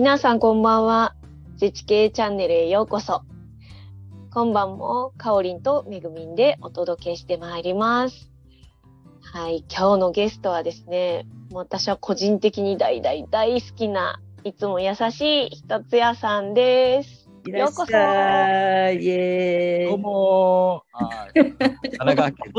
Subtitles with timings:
[0.00, 1.14] 皆さんこんばんは。
[1.60, 3.20] 自治系チャンネルへようこそ。
[4.30, 8.30] 今晩もかおりんとめぐみんでお届けしてまいります。
[9.20, 17.28] はい、今日のゲストはですね、もう私は個人的に大大大好きな、いつも優しいひとつやさんです。
[17.46, 18.96] いらっしゃい。
[19.04, 20.02] イエどうーイ。
[20.02, 21.54] も、はい神
[21.98, 22.52] 奈川県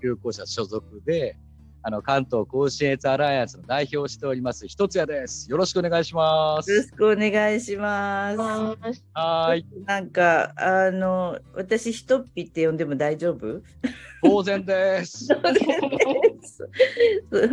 [0.00, 1.36] 救急者所属で、
[1.82, 5.50] あの関東甲信越アライアンスの代表をしております、一つやです。
[5.50, 6.82] よろしくお願いしまよろす。
[6.82, 8.38] しくお願いします。
[9.14, 13.62] はい、なんか、あの、私、ひとっぴって呼んでも大丈夫？
[14.22, 15.28] 当然です。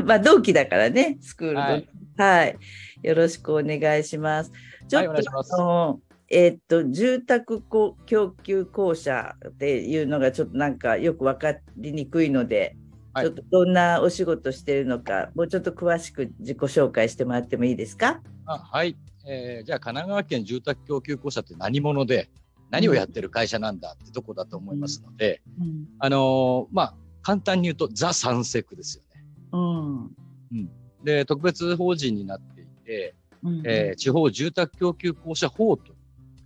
[0.04, 1.60] まあ、同期だからね、スクールの。
[1.62, 1.82] は
[2.18, 2.58] はい
[3.04, 3.08] い。
[3.08, 4.52] よろしくお願いします。
[4.88, 12.78] ちょっと、はいお願いしますあのえーっと、住宅こ供給公社っていうのがちょっとなんかよく分かりにくいので、はい
[13.22, 18.22] ちょっとどんなお仕事してるのか、もうちょっと詳しく自己紹介してもらってもいいですか？
[18.46, 22.30] あはい、えーじゃあ神奈川県住宅供給公社って何者で、
[22.70, 25.86] 何をやってる会社なんだってとこだと思いますので、うん。
[26.00, 29.24] あのーまあ、簡単に言うと、ザ・サンセクですよね。
[29.54, 30.70] うん。
[31.04, 35.95] で、特別法人になっていて、うんえー地方住宅供給公社法と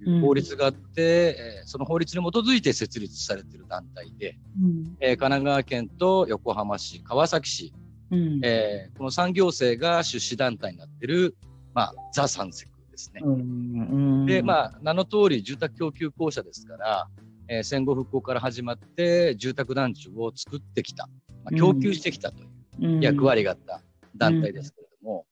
[0.06, 4.96] いう法律があって、えーその法律に基づいて設立されている団体で、うん。
[5.00, 7.74] えー神奈川県と横浜市、川崎市、
[8.12, 8.40] うん。
[8.44, 11.36] えーこの産業政が出資団体になっている、
[11.74, 13.22] まあ、ザ・三セクですね。
[13.24, 14.26] うん。
[14.26, 17.08] で、あ、まあ、名の通り住宅供給公社ですから、
[17.48, 21.08] えー戦後復興から始まって住宅団地を作ってきた、
[21.44, 22.44] まあ、供給してきたと
[22.80, 23.82] いう役割があった
[24.16, 25.26] 団体ですけれども、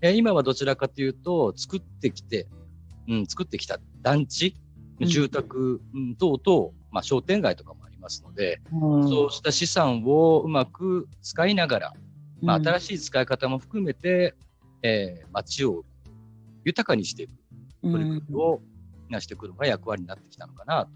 [0.00, 2.48] えー今はどちらかというと、作ってきて、
[3.08, 4.56] うん、作ってきた団地、
[5.00, 5.08] うん。
[5.08, 11.92] 住宅、うん等々、まあ、商店街とかもありますので、うん、そうした資産をうまく使いながら、
[12.40, 14.34] まあ、新しい使い方も含めて、
[14.82, 15.84] えー街を
[16.64, 17.32] 豊かにしていく
[17.82, 18.60] 取り組みを
[19.08, 20.86] なしてくるのが役割になってきたのかな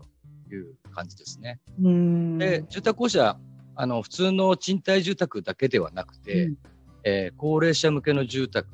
[0.49, 1.61] という感じですね。
[1.83, 3.37] うん、で、住宅公社、
[3.75, 6.53] あの、普通の賃貸住宅だけではなくて、
[7.05, 8.69] えー高齢者向けの住宅、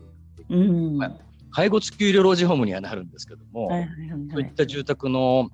[0.49, 4.11] うん、まあ介護付き医療老人ホームにはなるんですけども、はいはいはい。
[4.11, 5.51] はいそういった住宅の、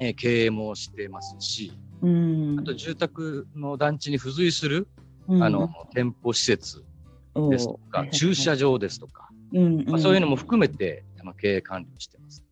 [0.00, 1.72] えー経営もしてますし、
[2.02, 2.56] うん。
[2.58, 4.88] あと住宅の団地に付随する、
[5.28, 5.42] うん。
[5.42, 6.84] あの、店舗施設
[7.50, 12.42] ですとか、駐車場ですとか、うんまあ、そういうのも含めて、まあ、経営管理をしてます。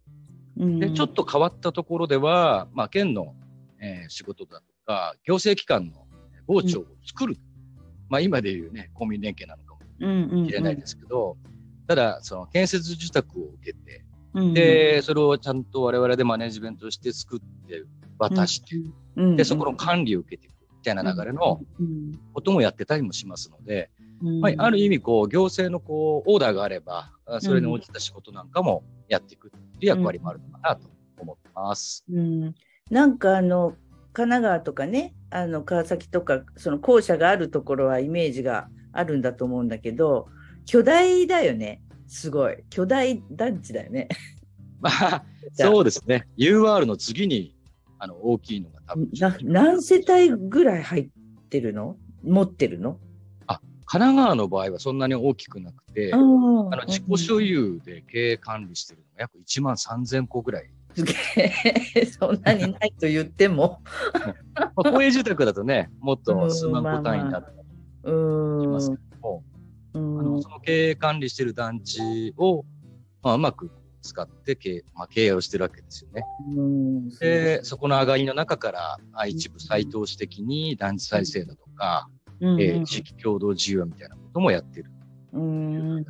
[0.58, 0.78] うん。
[0.78, 3.34] で、ちょっと変わったところでは、まあ、県の、
[3.80, 6.06] えー仕事だとか、行政機関の
[6.46, 7.36] 傍聴を作る。
[8.08, 10.46] まあ、今でいうね、公民連携なのかもうん。
[10.46, 11.36] しれないですけど、
[11.86, 14.04] ただ、その建設住宅を受けて、
[14.34, 17.84] うん、で、それをちゃんと我々でマネジメントして作って
[18.18, 18.76] 渡して、
[19.16, 22.18] うん、で、そこの管理を受けていくみたいな流れのうん。
[22.32, 23.90] こともやってたりもしますので、
[24.22, 24.40] うん。
[24.40, 30.88] まあ、ある意味、こう、行政のこう、オーダーがあれば、あそれに応じた仕事なんかもやっていくっていう役割もあるのかなと
[31.18, 32.04] 思ってます。
[32.12, 32.54] うん、
[32.90, 33.74] なんかあの
[34.12, 40.28] 神奈川とかねあの川崎とかその校舎があるところはイメージがあるんだと思うんだけど
[40.66, 44.08] 巨大だよねすごい巨大団地だよね。
[44.80, 45.24] まあ、
[45.54, 46.28] そうですね。
[46.36, 47.56] UR の次に、
[47.98, 49.08] あの、大きいのが多分。
[49.18, 51.08] な何世帯ぐらい入っ
[51.48, 51.96] てるの？
[52.22, 52.98] 持ってるの？
[53.86, 60.70] 神奈川の場合はそんなに大きくなくて、ああのの、自己所有で経営管理してるのが約1万3000個ぐらい。
[60.94, 61.14] すげ
[61.96, 63.80] え そんなにないと言っても。
[64.56, 67.52] まあ、公営住宅だとね、もっと数万個単位になって
[68.06, 69.51] ますけども、うん
[69.94, 72.64] あのその経営管理してる団地を、
[73.22, 73.70] まあ、うまく
[74.02, 76.24] 使って経営,、まあ、経営をしてるわけですよね。
[76.56, 82.08] うんで、そこの上がりの中から、あ一部再投資的に団地再生だとか、
[82.40, 84.90] うんえー地域共同事業みたいなこともやってる。
[85.32, 86.04] うん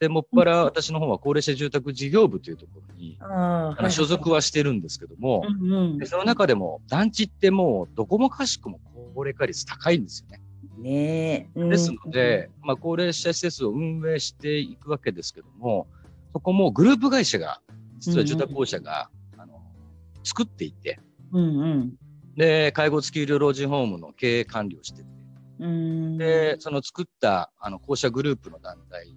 [0.00, 5.44] で、もっぱら私の方は高齢者住宅事業部というところに、ああの所属はしてるんですけども、
[5.98, 8.80] でその中でも団地ってもうどこもかしくも
[9.14, 10.42] 高齢化率高いんですよね。
[10.80, 11.68] ねえ。
[11.68, 15.86] ですので、まあ、高齢者施設を運営していくわけですけども、
[16.32, 17.60] そこもグループ会社が、
[17.98, 19.60] 実は住宅公社が、あの
[20.24, 20.98] 作っていて、
[21.32, 21.92] うんうん
[22.36, 25.08] で、介護付き医療老人ホームの経営管理をしてて、
[25.60, 26.18] うん。
[26.18, 29.14] で、その作ったあの公社グループの団体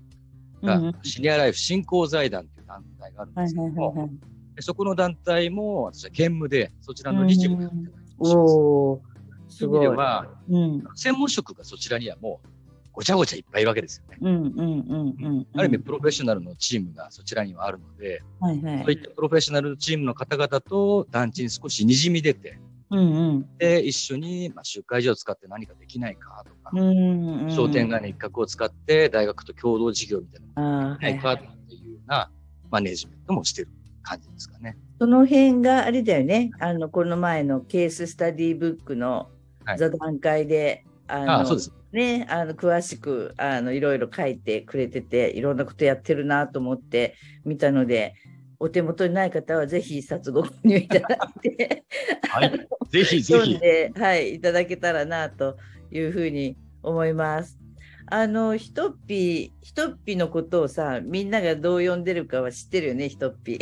[0.61, 4.17] が、うんシニアライフ振興財団という団体があるんはいですけども、はいはいはい。
[4.55, 8.35] でそこの団体も私は兼務で、そちらの理事をやってたりします。
[8.35, 9.12] おお、す
[9.47, 9.95] そういう意味ごい。
[9.95, 12.47] では、うん専門職がそちらにはもう
[12.93, 15.45] ごちゃごちゃいっぱいいるわけですよね。
[15.55, 22.59] ある意味、プロフェッショナルのチームがそちらにはあるので、はいはそういったプロフェッショナルチームの方々と団地に少し滲み出て、
[22.91, 23.01] うんう
[23.39, 27.51] んで、一緒に、まあ、集会所を使って何かできないかとか、うんうん。
[27.51, 32.29] 商店街の一角を使って大学と共同事業みたいなのができないかっていうような、
[32.69, 33.69] マネジメントもしてる
[34.03, 34.77] 感じですかね。
[34.99, 36.51] その辺があれだよね。
[36.59, 39.29] あの、この前のケーススタディブックの
[39.77, 41.73] 座談会で、はい、ああそうです。
[41.91, 47.13] ね、あの詳しくあのいろいろ書いてくれてていろんなことやってるなと思って
[47.45, 48.15] 見たので
[48.57, 51.83] お手元にない方はぜひ一冊ご購入いただいて
[52.29, 53.59] はい、ぜひぜひ。
[53.99, 55.57] はい、いただけたらなと
[55.91, 57.59] いうふうに思います。
[58.07, 63.59] あの、ひとっぴ、ひとっぴのことをさ、みんながどう呼んでるかは知ってるよね、ひとっぴ。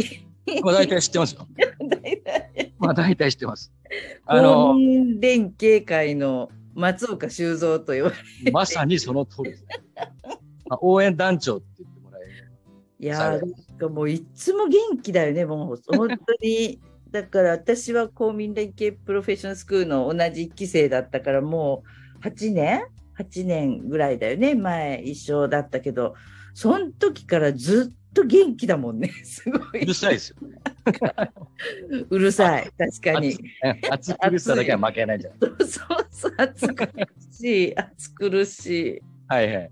[0.63, 1.47] まあ大体知ってますよ。
[2.79, 3.71] まあ大体知ってます。
[4.25, 4.75] あの、
[5.19, 8.11] 連携会の松岡修造と言わ
[8.43, 9.65] れまさにその通りです、
[10.67, 12.51] まあ、応援団長って言ってもらえる。
[12.99, 13.41] いやなん
[13.77, 16.79] かもういつも元気だよね、もう本当に。
[17.11, 21.83] だから私は公民連携プロフェッショナルスクールの同じ1期生だったからも
[22.23, 22.85] う8年
[23.19, 24.55] ?8 年ぐらいだよね。
[24.55, 26.15] 前一緒だったけど、
[26.53, 29.09] その時からずっと元気だもんね。
[29.23, 29.83] すごい。
[29.83, 30.37] うるさいですよ、
[32.09, 33.37] うるさい、確かに。
[33.89, 36.89] 暑苦しさだけは負けないじゃないそうそう暑苦
[37.31, 38.67] しい、暑苦し
[38.97, 39.01] い。
[39.27, 39.71] はいはい。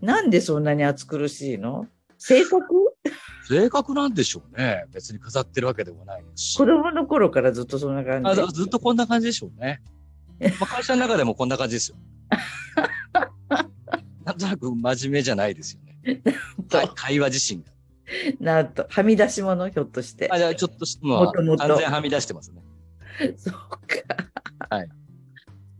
[0.00, 1.86] なんでそんなに暑苦しいの？
[2.18, 2.66] 性格？
[3.46, 4.84] 性格なんでしょうね。
[4.92, 6.58] 別に飾ってるわけでもないし。
[6.58, 8.30] 子供の頃からずっとそんな感じ？
[8.42, 9.80] あずっとこんな感じでしょうね。
[10.40, 11.96] まあ、会社の中でもこんな感じですよ。
[14.24, 15.87] なんとなく真面目じゃないですよね。
[16.94, 17.70] 会話自身が。
[18.40, 20.28] なんと、はみ出し物ひょっとして。
[20.30, 22.62] あ、じゃあちょっと、まあ、もともと完全はみ出してますね。
[23.36, 24.76] そうか。
[24.76, 24.88] はい。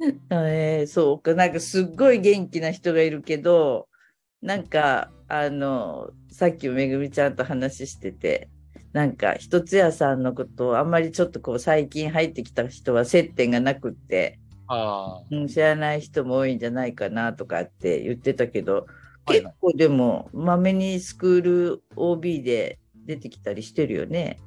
[0.31, 1.35] えー、そうか。
[1.35, 3.89] なんかすっごい元気な人がいるけど、
[4.43, 8.49] なんか、あの、さっきめぐみちゃんと話してて、
[8.93, 14.39] なんか、一つ屋さんのことをあんまりちょっとこう最近入ってきた人は接点がなくって、
[14.69, 18.87] あうん、知らない人も多いんじゃないかなとかって言ってたけど、
[19.29, 24.39] 結構でも、まめにスクール OB で出てきたりしてるよね。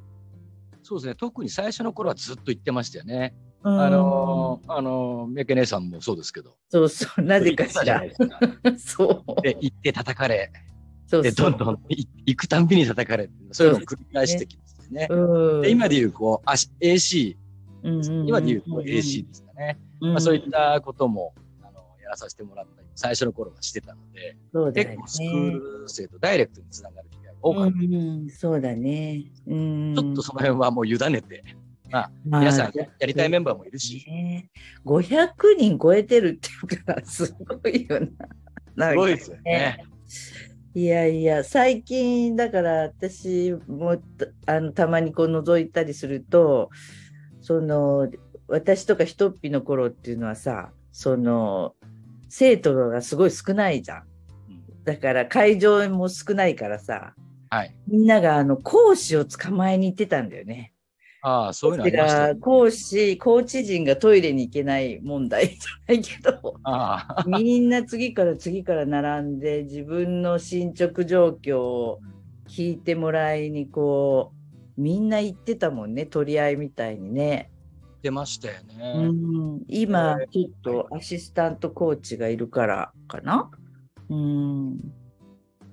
[0.84, 3.36] そうですね、特に最初の頃はずっと言ってましたよね。
[3.64, 6.56] あのー、あのー、三宅姉さんもそうですけど。
[6.70, 8.04] そうそう、なぜかしら。
[8.78, 9.42] そう。
[9.42, 10.52] で、行って叩かれ。
[11.06, 13.30] そうで、どんどん行くたんびに叩かれ。
[13.52, 15.08] そういうのを繰り返してきますね。
[15.62, 16.50] で今でいう、こう、
[16.84, 17.36] AC、
[18.26, 19.78] 今でいうと AC ですかね。
[20.00, 21.34] まあ、そういったことも、
[22.12, 24.38] らさせてもらったり、最初の頃はしてたので、
[24.72, 28.36] ね、結構スクール生とダイレクトにつながる機会が多かった。
[28.38, 29.24] そうだね。
[29.48, 31.44] ちょっとその辺はもう委ねて、
[31.90, 34.04] まあ、皆さんやりたいメンバーもいるし。
[34.08, 34.50] ね、
[34.86, 38.00] 500人超えてるっていうから、すごいよ
[38.76, 38.90] な。
[38.92, 39.86] すごいですよね。
[40.74, 43.98] いやいや、最近、だから私も
[44.46, 46.70] あのたまにこう覗いたりすると、
[47.42, 48.10] その、
[48.48, 51.76] 私とかひとっぴの頃っていうのはさ、その、
[52.34, 54.04] 生徒がすごい少ないじゃん。
[54.86, 57.14] だから会場も少ないからさ、
[57.50, 60.72] はい、みんながあの講師を捕まえに行ってたんだよね。
[61.24, 66.56] ああ、そういうのありました、ね、講師、コーチ陣がトイレに行けない問題じゃないけど、
[67.28, 72.00] みんな次から次から並んで自分の進捗状況を
[72.48, 74.32] 聞いてもらいにこ
[74.78, 77.51] う、みんな行ってたもんね、取り合いみたいにね。
[78.02, 78.94] 出ましたよね。
[78.96, 83.50] うん、今、ちょっとアシスタントコーチがいるからかな？
[84.10, 84.80] うん。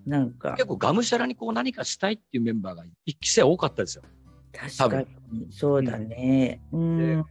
[0.06, 0.52] なんか。
[0.52, 4.02] 結構がむしゃらにこう何かしたいっていうメンバーが一期生多かったですよ。
[4.52, 5.06] 確かに。
[5.50, 7.24] そうだね、うん、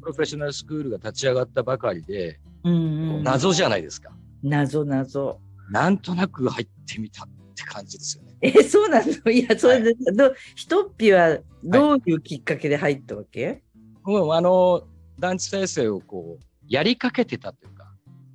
[0.00, 4.10] プロフェッショナルスクールが立ち上がったばかりで、うん、謎じゃないですか。
[4.42, 5.38] 謎謎。
[5.70, 8.36] なんとなく入ってみたって感じですよね。
[8.40, 9.30] え、そうなの？
[9.30, 13.62] いや、それで、はい、ひとっぴはどういうきっかけで入ったわけ、はい、
[14.04, 14.82] もうあの、
[15.18, 17.92] 団地再生をこう、やりかけてたというか、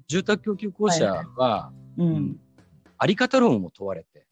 [0.08, 2.40] 住宅供給公社は、はい、うん、
[2.98, 4.26] あり方論を問われて、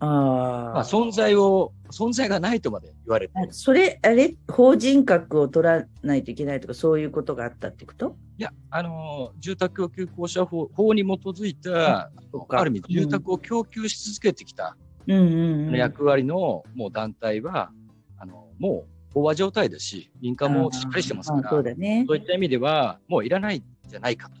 [0.00, 3.34] あまあ、存在を、存在がないとまで言われて。
[3.50, 8.16] それ、あれ、法人格を取らないといけないとか、そういうことがあったってこと？
[8.36, 12.10] いや、あの、住宅供給公社法法に基づいた、
[12.48, 14.76] ある意味、住宅を供給し続けてきた、
[15.06, 17.70] 役割のもう団体は、
[18.18, 24.36] あの、もう飽和状態だし、民間もしっかりしてますから、そうだね、そういった意味では、もういらないんじゃないかと。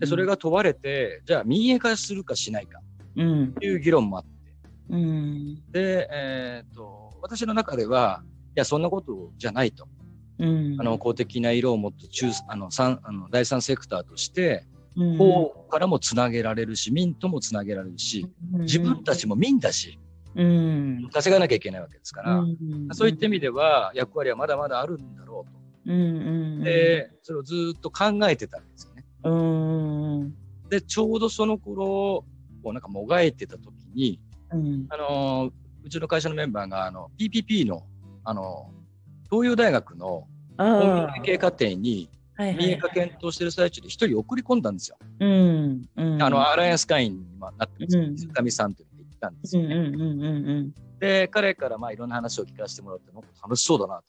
[0.00, 2.80] でそれが問われて、じゃあ民営化するかしないか。
[3.16, 4.30] うん、いう議論もあって、
[4.90, 9.86] うん、で、えーと、私の中では、いや、そんなことじゃないと。
[10.38, 14.64] うん、あの公的な色を持って中あの三あの第三セクターとして、
[15.18, 18.26] 法からもつなげられるし、民ともつなげられるし、
[18.60, 19.98] 自分たちも民だし、
[20.34, 22.42] うん、稼がなきゃいけないわけですから、
[22.92, 25.62] そういった意味では役割はまだまだあるんだろうと。
[25.86, 25.98] うんう
[26.60, 29.04] んで、それをずっと考えてたんですよね。
[29.24, 30.34] うん
[30.68, 32.24] で、ちょうどその頃、
[32.62, 34.20] こうなんかもがいてた時に、
[34.52, 35.50] うん、あの
[35.84, 37.84] うちの会社のメンバーが、あの、PPP の、
[38.24, 38.70] あの、
[39.30, 44.96] 東洋大学の本あ経過程に、あ、はい民営化検討してる最中で一人送り込んだんですよ。
[45.20, 45.82] うん。
[45.96, 46.22] うん。
[46.22, 48.02] あの、アライアンス会員に今なってるんですよ。
[48.04, 48.88] うん水上さんっていう
[49.22, 49.76] たんですよね。
[49.76, 54.02] うんうんうんうんで、彼からまあいろんな話を聞かせてもらって、なんか楽しそうだな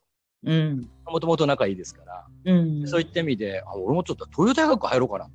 [0.45, 1.11] と。
[1.11, 2.53] もともと仲いいですから、う
[2.83, 2.87] ん。
[2.87, 5.29] そういった意味で、あ俺もちょっと東洋大学入ろうかな。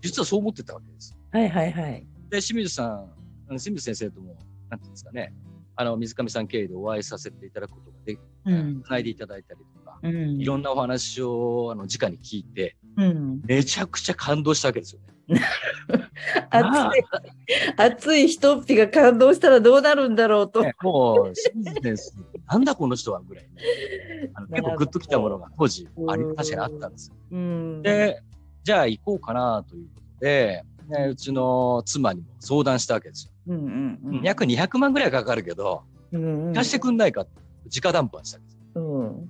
[0.00, 1.14] 実はそう思ってたわけです。
[1.32, 2.06] はいはいはい。
[2.30, 3.12] で、清水さん、
[3.58, 4.36] 清水先生とも、
[4.70, 5.34] なんていうんですかね、
[5.76, 8.82] あの、水上さん経由でお会いさせていただくことがで、うん。
[8.82, 9.73] つないでいただいたりとか、
[10.04, 10.40] うん。
[10.40, 13.40] いろんなお話を、あの、直に聞いて、うん。
[13.46, 15.14] めちゃくちゃ感動したわけですよね。
[16.50, 17.02] 熱い、
[17.76, 20.62] 熱い一っぴが感動したらどうなるんだろうと。
[20.62, 22.12] ねもう、清水先生、
[22.46, 27.16] なんだこの人はぐらいね、あの結構グッときたものが当時、あり、確かにあったんですよ。
[27.32, 27.82] うん。
[27.82, 28.22] で、
[28.62, 33.32] じゃあ行こうかなということで、ねうちの妻にも相談したわけですよ。
[33.48, 34.22] うんうんうん。
[34.22, 35.82] 約200万ぐらいかかるけど、
[36.12, 36.54] うんうん。
[36.54, 37.30] 貸してくんないかって、
[37.80, 38.58] 直談判したわけです。
[38.74, 39.28] うん。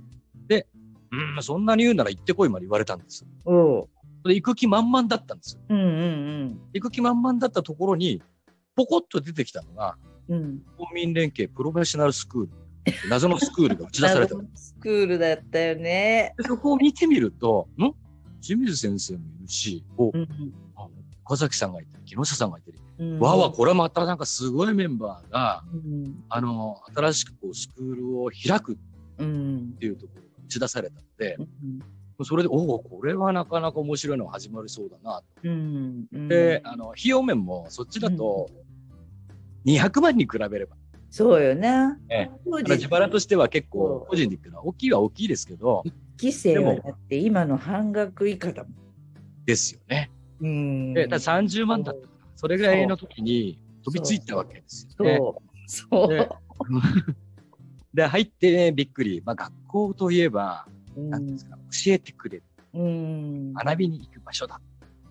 [1.36, 3.26] うん、そんなに言うなら行ってこいまで言われたんです。
[3.44, 3.88] おう。
[4.28, 5.62] で行く気満々だったんですよ。
[5.68, 5.80] うんう
[6.46, 8.22] ん行く気満々だったところに、
[8.74, 9.96] ポコッと出てきたのが、
[10.28, 10.36] うん。
[10.36, 10.62] うん。
[10.78, 12.50] 公民連携プロフェッショナルスクール。
[13.08, 14.34] 謎のスクールが打ち出された。
[14.36, 16.34] でスクールだったよね。
[16.40, 17.92] そこを見てみると、ん？
[18.40, 20.28] 清水先生もいるし、お、うん
[20.76, 20.88] あ
[21.24, 23.18] 岡崎さんがいて、木下さんがいて、うん。
[23.18, 26.24] わあわ、これまたなんかすごいメンバーが、うん。
[26.28, 28.76] あの、新しくこうスクールを開くっ
[29.18, 29.76] うん。
[29.78, 32.24] ていうところが打ち出されたので、うん。
[32.24, 36.06] それで、おお、これはなかなか面白いのが始まりそうだなうん。
[36.12, 38.48] うんで、あの、費用面もそっちだと、
[39.66, 40.76] 200万に比べれば、
[41.10, 41.96] そうよね。
[42.10, 45.84] え当あの自腹としては結構個人で言ってるのは大きいは大きいですけど、
[46.18, 48.74] 規制はだって今の半額以下だもん。
[49.46, 50.10] ですよね。
[50.40, 55.18] うんで、ただ30万だったから、それぐらいの時に飛びついたわけですよね。
[55.18, 56.00] そう。
[56.00, 56.28] そでう。
[57.94, 59.22] で、入ってね、びっくり。
[59.24, 62.42] まあ、学校といえば、うんなんですか、教えてくれる。
[62.74, 63.52] うん。
[63.52, 64.60] 学びに行く場所だ。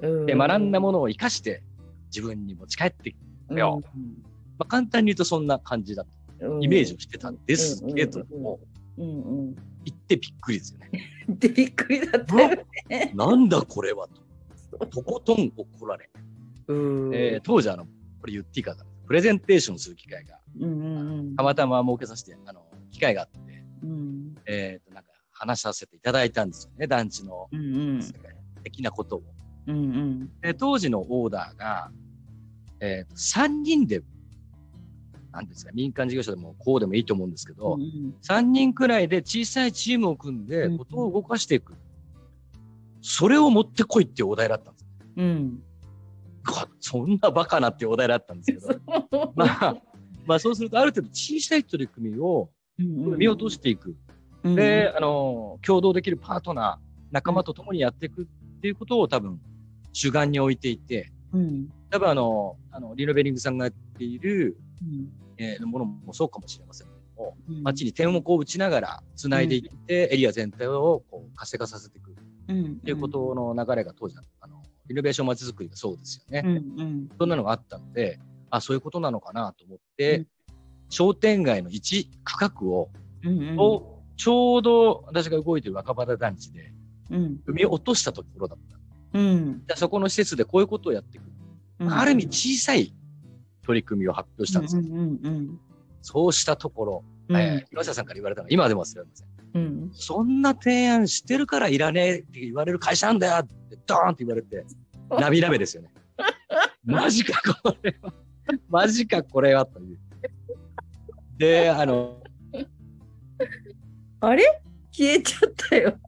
[0.01, 1.63] うんで、学んだものを活かして、
[2.07, 3.13] 自分に持ち帰ってい
[3.49, 3.81] くよ。
[4.57, 6.09] まあ、簡単に言うとそんな感じだと、
[6.41, 8.59] うんイメージをしてたんですけども。
[8.97, 9.55] 行
[9.91, 11.09] ってびっくりですよね。
[11.27, 13.11] で、びっくりだったよね。
[13.15, 14.07] なんだこれは
[14.79, 14.85] と。
[14.87, 16.09] とことん怒られ。
[16.67, 16.73] う
[17.09, 18.85] んえー当時あの、これ言っていいかな。
[19.05, 20.39] プレゼンテーションする機会が、
[21.37, 23.39] たまたま設けさせて、あの、機会があって、
[23.83, 24.35] うん。
[24.45, 28.01] えっ、と、なんか話させていただいたんですよね、団地のうんうん。
[28.63, 29.23] 的なことを。
[29.67, 30.31] うんうん。
[30.41, 31.91] で当時のオーダーが、
[32.79, 34.01] えっ、と、3人で、
[35.31, 41.73] なんですか、民間事業者でもこうでもいいと思うんですけど、うん3人くらいで小さいチームを組んで、うんことを動かしていく。
[43.01, 44.85] それを持ってこいっていうお題だったんです。
[45.17, 45.63] うん。
[46.43, 48.79] かそんなバカなっていうお題だったんですけど、
[49.35, 49.81] まあ、
[50.25, 53.95] まあそうするとある程度小さい取り組みを見落としていく。
[54.43, 58.25] うんで、あの、共同できるパートナー、仲間と共にやっていくっ
[58.59, 59.39] ていうことを多分
[59.93, 61.69] 主眼に置いていて、うん。
[61.89, 65.09] 多分あの、あの、リノベリングさんがやっている、うん。
[65.37, 67.63] えーものもそうかもしれませんけども、うん。
[67.63, 72.11] 街に点をこう打ちながら繋いでいって、エリア全体をこう活性化させていく。
[72.11, 72.13] っ
[72.49, 72.79] うん。
[72.79, 76.43] ていうことの流れが当時、あの、リノベーション街づくりがそうですよね。
[76.45, 77.09] うんうん。
[77.17, 80.27] そんなのがあったので、あ、そういうことなのかなと思って、うん
[80.93, 82.91] 商店街の一区画を、
[83.23, 86.71] うんうんをちょうど私が動いてる若葉団地で、
[87.09, 89.19] うん踏み落としたところだった。
[89.19, 91.23] うんでそこの施設でこういうことをやっていく。
[91.91, 92.93] ある意味小さい
[93.65, 94.83] 取り組みを発表したんですよ。
[94.83, 95.59] うんうん
[96.01, 99.27] そうしたところ、うんえー木下さんから言われたのが今でも忘れません。
[99.55, 104.65] うんそんな提案してるからいらねえって言われる会社なんだよってドーンって言われて、
[105.09, 105.89] 涙目ですよね。
[106.85, 108.13] マジかこれは。
[108.69, 109.97] マジかこれはという。
[111.43, 112.21] で、あの、
[114.21, 114.61] あれ？
[114.93, 115.99] 消えちゃったよ。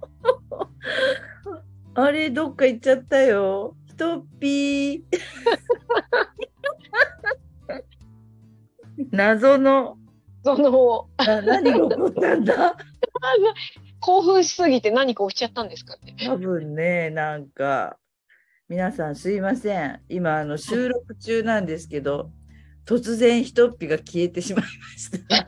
[1.95, 3.75] あれどっか行っちゃったよ。
[3.87, 5.03] ひとっぴー。
[9.11, 9.97] 謎の
[10.43, 12.77] その、な何が起こったんだ？
[13.99, 16.15] 興奮しすぎて何か起きちゃったんですかね。
[16.25, 17.97] 多分ねなんか
[18.69, 22.31] 皆さんすいません今あの収録中なんですけど
[22.85, 25.47] 突然ひとっぴが消えてしまいました。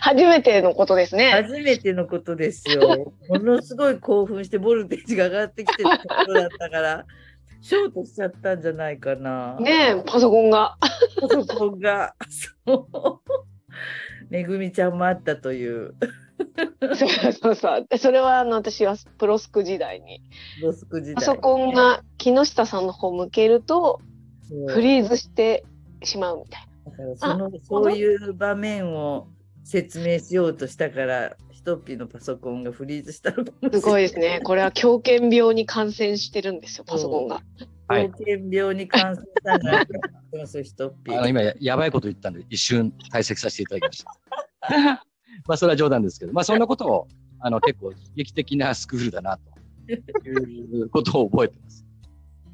[0.00, 1.30] 初めてのことですね。
[1.30, 3.14] 初めてのことですよ。
[3.28, 7.06] ものすごい興奮してボルテージが上がってきてるところだったから、
[7.62, 9.56] ショートしちゃったんじゃないかな。
[9.60, 10.76] ねえ、パソコンが。
[11.20, 12.14] パソコンが。
[12.28, 13.30] そう。
[14.28, 15.94] めぐみちゃんもあったという、
[16.80, 17.86] そうそうそう。
[17.88, 20.20] でそれはあの私はプロスク時代に。
[20.62, 21.14] ロスク時代。
[21.14, 24.00] パソコンが木下さんの方向けると
[24.68, 25.64] フリーズして
[26.02, 29.28] しまうみたいからそのそういう場面を
[29.64, 34.40] 説明しようとしたからひとっぴのパソコンがフリーズしたのかもすごいですね。
[34.44, 37.40] これは狂犬病に感染してるんですよ、パソコンが。
[37.88, 41.12] 狂犬病に感染したんじゃないかと思ひとっぴ。
[41.16, 44.12] あの今や、やばいこと言ったんで、一瞬退席させていただきました。
[45.46, 47.08] まあ、それは冗談ですけど、まあ、そんなことを、
[47.40, 51.83] あの、結構、劇的なスクールだな、ということを覚えてます。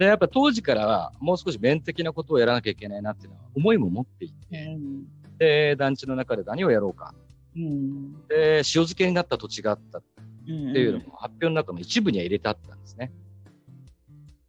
[0.00, 5.04] で、やっぱ当時からは、もう少し面的なことをやらなきゃいけないなっていうのは、思いも持っていて、うん、
[5.36, 7.14] で、団地の中で何をやろうか。
[7.54, 13.12] うん、で、塩漬けになった土地があったっていうのも発表の中の一部には入れてあったんですね。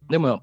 [0.08, 0.40] でも、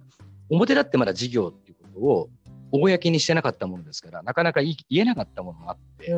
[0.52, 2.30] 表立ってまだ事業っていうことを
[2.72, 6.14] 公にしてなかったものですから、なかなか言えなかったものもあって、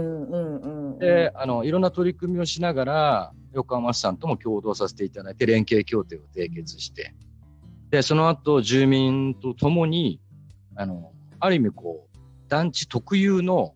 [0.99, 7.15] で、あの、いろんな取り組みをしながら、横浜市さんとも共同させていただいて、連携協定を締結して、
[7.91, 10.21] で、その後、住民と共に、
[10.75, 12.17] あの、ある意味こう、
[12.47, 13.75] 団地特有の、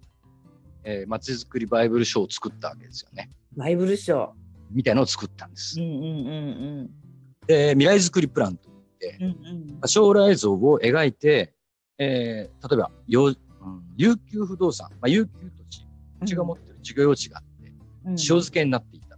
[0.85, 3.29] えー、街づくりバイブル賞を作ったわけですよね。
[3.57, 4.33] バイブル賞
[4.71, 5.81] みたいなのを作ったんです。
[5.81, 6.89] うんうんうんうん、
[7.45, 9.27] で、未来づくりプランといって、うん
[9.81, 11.53] うん、将来像を描いて、
[11.97, 13.35] えー、例えば、ようん、
[13.97, 15.87] 悠久不動産、まあ、悠久土地、
[16.21, 17.73] 土地が持ってる事業用地があって、
[18.05, 19.17] うん、塩漬けになっていた。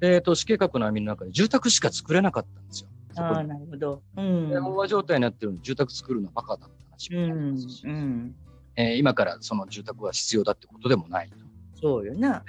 [0.00, 2.88] で、都市計画の網の中で住宅しか作れなかったんですよ。
[3.16, 4.02] ああ、なるほど。
[4.16, 4.52] うん。
[4.52, 8.34] 飽和状態になってるのに住宅作るのはバカだって話もありますし、うんうん
[8.76, 11.36] えー、今からその住宅は必要だってことでもないと。
[11.82, 12.44] そうよな。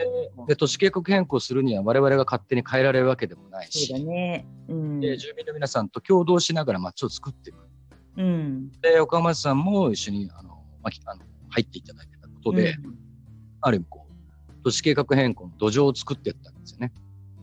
[0.48, 4.46] で、都市計画変更するには我々が勝手に変えられるわけでもないし、そうだね。
[4.70, 7.58] うん、で住民の皆さんと共同しながら街を作っていく。
[8.18, 10.50] うん、で、岡浜さんも一緒にあの、
[10.84, 12.96] まあ、の入っていただいたことで、うん、
[13.62, 16.94] ある意味こう、都市計画変更の土壌を作っていったんですよね。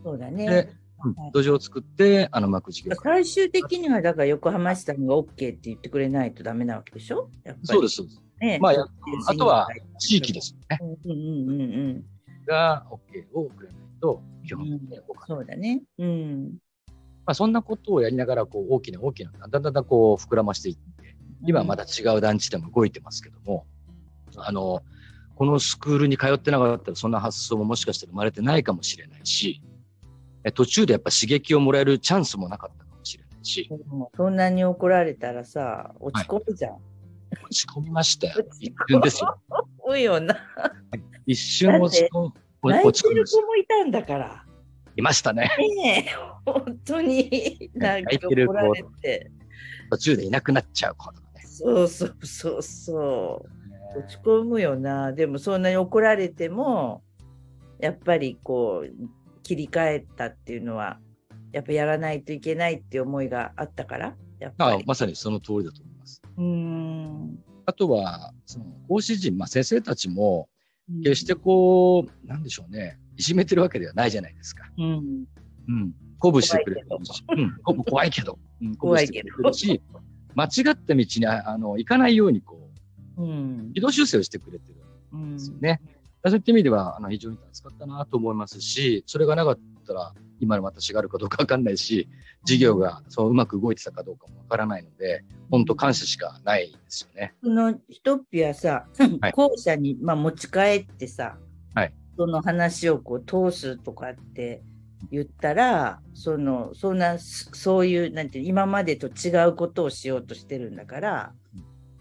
[0.05, 0.80] そうだね。
[1.33, 7.31] 土壌を作って、あの幕事業最終的にはだから横浜市さんが OK って言ってくれないとダメなわけでしょ？
[7.65, 8.23] そうです、そうです。
[8.41, 8.87] ね、まあ、
[9.27, 10.79] あとは地域ですよね。
[11.05, 12.05] うんうんうんうん、
[12.47, 15.83] が OK をくれないと基本的に動かない、そうだね。
[15.99, 16.59] うん。
[17.27, 23.67] まあ、そんなことをやりながらこう大きな大きなだんだんだんだんこう膨らましていって今まだ違う団地でも動いてますけども、
[24.37, 24.83] あの
[25.37, 29.63] このスクールに通ってなかったらそんな発想ももしかしたら生まれてないかもしれないし
[30.55, 33.71] 途中でやっぱ刺激をもらえるチャンスもなかったかもしれないし。
[34.17, 36.73] そんなに怒られたらさ、落ち込むじゃん。
[36.73, 36.81] はい、
[37.45, 38.35] 落ち込みましたよ。
[38.61, 39.39] 一瞬ですよ。
[39.79, 40.37] 多いよな。
[41.27, 42.33] 一瞬落ち込む。
[42.63, 44.45] 泣いてる子もいたんだから。
[44.97, 45.51] いましたね。
[45.83, 49.31] ねえ、本当に、なんか怒られて。
[49.91, 51.43] 途中でいなくなっちゃう子とかね。
[51.45, 53.47] そうそうそうそ
[53.95, 53.99] う。
[53.99, 55.13] 落ち込むよな。
[55.13, 57.03] でもそんなに怒られても、
[57.81, 58.91] やっぱりこう、
[59.43, 60.99] 切り替えたっていうのは、
[61.53, 64.83] やっぱやらないといけないっていう思いがあったからやっぱり。
[64.83, 66.23] あまさにその通りだと思います。
[66.37, 67.39] うん。
[67.67, 70.49] あとは、その講師陣、まあ、先生たちも、
[71.05, 74.65] 決してこう、なんでしょうね、いじめてるわけではないじゃないですか。
[74.77, 75.25] うん。
[75.69, 75.95] うん。
[76.21, 77.35] 鼓舞してくれるし、う。
[77.35, 79.83] ん、鼓舞怖いけど、うん、鼓舞してくれるし、
[80.35, 82.71] 間違った道にあの行かないようにこ
[83.17, 84.65] う、うん、軌道修正をしてくれて
[85.13, 85.81] るんですよね。
[85.95, 92.09] うんそういった意味では、あの、非常に助かったなと思いますし、それがなかったら、今の私があるかどうかわかんないし、
[92.45, 97.35] 事業がそううまく動いてたかどうかもわからないので、本当感謝しかないですよね。
[97.43, 98.87] そのひとっぴはさ、
[99.33, 101.37] 校舎に、まあ、持ち帰ってさ、
[101.75, 104.63] はい、その話をこう通すとかって
[105.11, 111.33] 言ったら、その、そんな、そういう、なんていう、今までと違うことをしようとしてるんだから、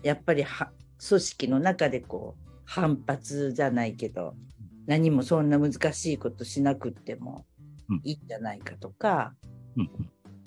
[0.03, 0.71] やっぱりは、
[1.07, 4.35] 組織の中でこう、反発じゃないけど、
[4.85, 7.47] 何もそんな難しいことしなくっても
[8.03, 9.33] いいんじゃないかとか、
[9.75, 9.89] うん、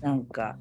[0.01, 0.57] なんか、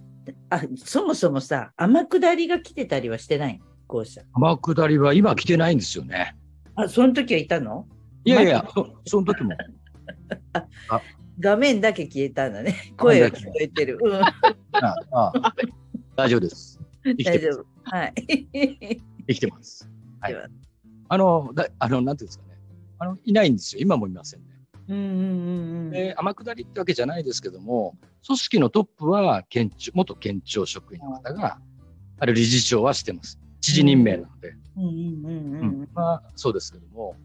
[0.49, 3.61] あ、そもそもさ、天下りが来てたりはしてない？
[3.85, 4.21] 校舎。
[4.33, 6.35] 天下りは今来てないんですよね。
[6.75, 7.85] あ、その時はいたの？
[8.25, 9.51] いやいや、そその時も。
[10.53, 11.01] あ
[11.39, 12.75] 画面だけ消えたんだね。
[12.97, 13.99] 声が聞こえてる。
[14.01, 14.25] うん、あ
[15.11, 15.33] あ
[16.17, 16.79] 大丈夫です。
[17.03, 17.65] 大丈夫。
[17.83, 18.13] はい。
[19.27, 19.87] 生きてます。
[20.19, 20.35] はい。
[21.11, 22.57] あの、だあの、なんていうんですかね。
[22.99, 23.81] あの、いないんですよ。
[23.81, 24.47] 今もいませんね。
[24.87, 31.59] うんうんうん、で天下りってわけじゃないですけども、組織のトップは県庁元県庁職員の方が、
[32.17, 33.37] あれ理事長はしてます。
[33.59, 34.55] 知事任命なので。
[35.93, 37.17] まあ、そうですけども、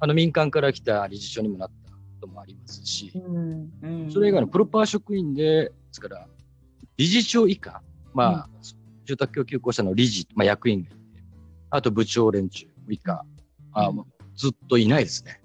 [0.00, 6.26] あの民間から来た理事長にもなったこともありますし、うんうん、それ以外のプロパー職員で、ですから、
[6.98, 8.62] 理事長以下、まあ、うん、
[9.06, 10.96] 住宅供給公社の理事、まあ、役員がいて、
[11.70, 13.24] あと部長連中以下、
[13.72, 13.90] あ
[14.36, 15.40] ずっといないですね。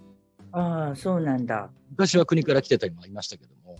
[0.51, 1.69] ああ、そうなんだ。
[1.91, 3.77] 昔は国から来てたりもありましたけども、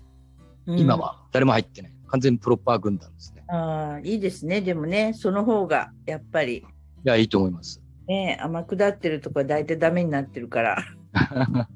[0.68, 1.94] うん、今は誰も入ってない。
[2.08, 3.44] 完全にプロッパー軍団ですね。
[3.48, 4.62] ああ、いいですね。
[4.62, 6.58] でもね、その方がやっぱり。
[6.58, 6.64] い
[7.04, 7.82] や、いいと思います。
[8.08, 10.84] ね天下ってるとこは大体ダメになってるから。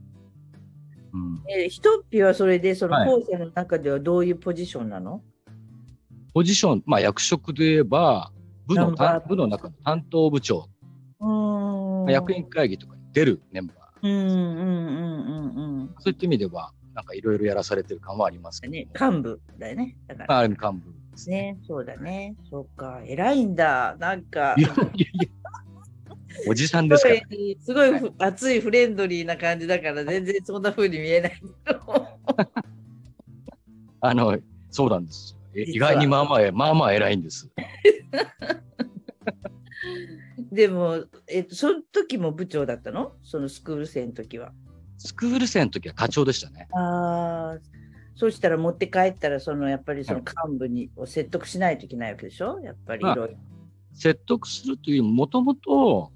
[1.12, 5.24] うん、えー、ひとっぴはそれで、そのはい校舎の中ではどういうポジションなの、
[6.34, 8.32] ポジション、まあ役職で言えば、
[8.68, 8.92] 部の
[9.28, 10.70] 部の中の担当部長、
[11.20, 12.14] うーん。
[12.14, 15.96] 役員会議とかに出るメンバー、うんうんうんうんうん。
[16.00, 19.96] そういった意味では、なんかいろいろやらされてる感はありますけども、ね、幹部だよね。
[20.08, 20.28] だから。
[20.28, 21.54] まあ、ある意味幹部ですね。
[21.54, 22.36] ね、そうだね。
[22.50, 23.96] そうか、偉いんだ。
[24.00, 24.56] なんか
[26.48, 27.10] おじさんですか
[27.62, 31.42] すごいふ熱いフレンドリーな感じだから、全然そんな風に見えない。
[34.02, 34.38] あの、
[34.72, 37.50] そうなんです意外にまあまあ、まあまあ偉いんです。
[40.52, 43.14] でも、えっと、その時も部長だったの？
[43.24, 44.52] そのスクール生の時は。
[44.98, 46.68] スクール生の時は課長でしたね。
[46.74, 47.60] ああ、
[48.16, 52.60] そうしたら持って帰ったら、そのやっぱりその幹部にを説得しないといけないわけでしょ？
[52.62, 53.38] やっぱりいろいろ。
[53.94, 56.12] 説得するというも、もともと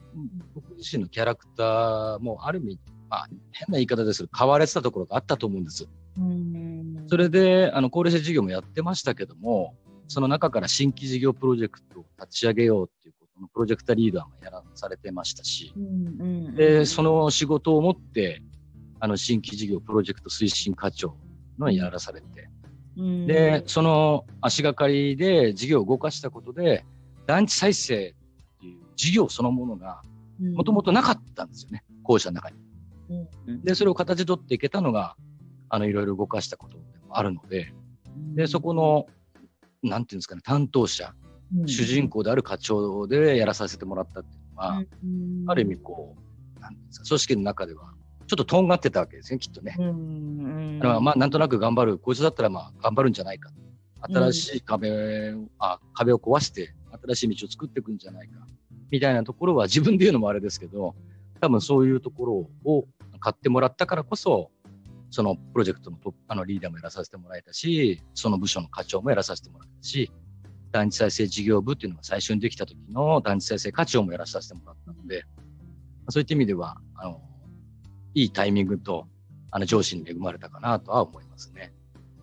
[0.53, 5.87] 僕自身のキャラクターもある意味、まあ、変な言い方ですけど、変われてたところがあったと思うんです。
[6.17, 9.75] うんそれで、あの、高齢者事業もやってましたけども、
[10.07, 15.73] その中から新規事業プロジェクトを立ち上げようっていうのプロジェクターリーダーもやらされてましたし。
[15.75, 18.41] う、んうんうんで、その仕事を持って、
[18.99, 21.17] あの、新規事業プロジェクト推進課長
[21.59, 22.49] のやらされて、
[22.97, 26.85] うんで、その足がかりで事業を動かしたことで、
[27.25, 28.13] 団地再生っ
[28.59, 30.01] ていう事業そのものが
[30.39, 32.57] もともとなかったんですよね、校舎の中に。
[33.63, 35.15] で、それを形取っていけたのが、
[35.69, 37.73] あの、いろいろ動かしたことでもあるので、
[38.35, 39.07] で、そこの、
[39.81, 41.13] なんていうんですかね、担当者、
[41.65, 46.15] 主人公である課長でやらさせてもらったっていうのは、うんある意味こ
[46.57, 47.93] う、なんですか、組織の中では、
[48.27, 49.75] ちょっととんがってたわけですね、きっとね。
[50.81, 53.51] まあ、なんとなく頑張る、こいつだったらまあ、頑張るんじゃないか。
[54.01, 56.73] 新しい壁を、あ、壁を壊して、
[57.05, 58.45] 新しい道を作っていくんじゃないか。
[58.91, 60.95] みたいなところは自分で言うのもあれですけど、
[61.41, 62.85] 多分そういうところを
[63.19, 64.51] 買ってもらったからこそ、
[65.09, 70.11] そのプロジェクトのトあのリーダーもやらさせてもらえたし、その部署の課長もやらさせてもらったし、
[70.73, 75.23] 団地再生事業部っていうのが最初にできた時の団地再生課長もやらさせてもらったので、
[76.09, 77.21] そういった意味では、あの、
[78.13, 79.07] いいタイミングと、
[79.51, 81.73] あの、上司に恵まれたかなとは思いますね。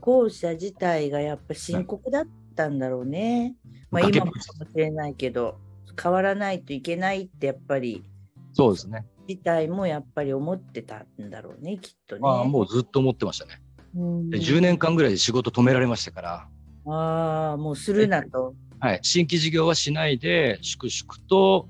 [0.00, 3.54] 校舎自体がやっぱ深刻だったんだろうね。
[3.90, 5.56] まあ今もかもしれないけど、
[6.00, 8.04] 変わらないといけないってやっぱり
[8.52, 9.06] そうですね。
[9.28, 12.20] 自体もやっぱり思ってたんだろうね、きっとね。
[12.20, 13.62] まあ、もうずっと思ってましたね。
[13.94, 16.48] うんで10年間ぐらいで仕事止められましたから、
[16.92, 18.54] ああ、もうするなと。
[18.80, 21.68] はい、新規事業はしないで、粛々と、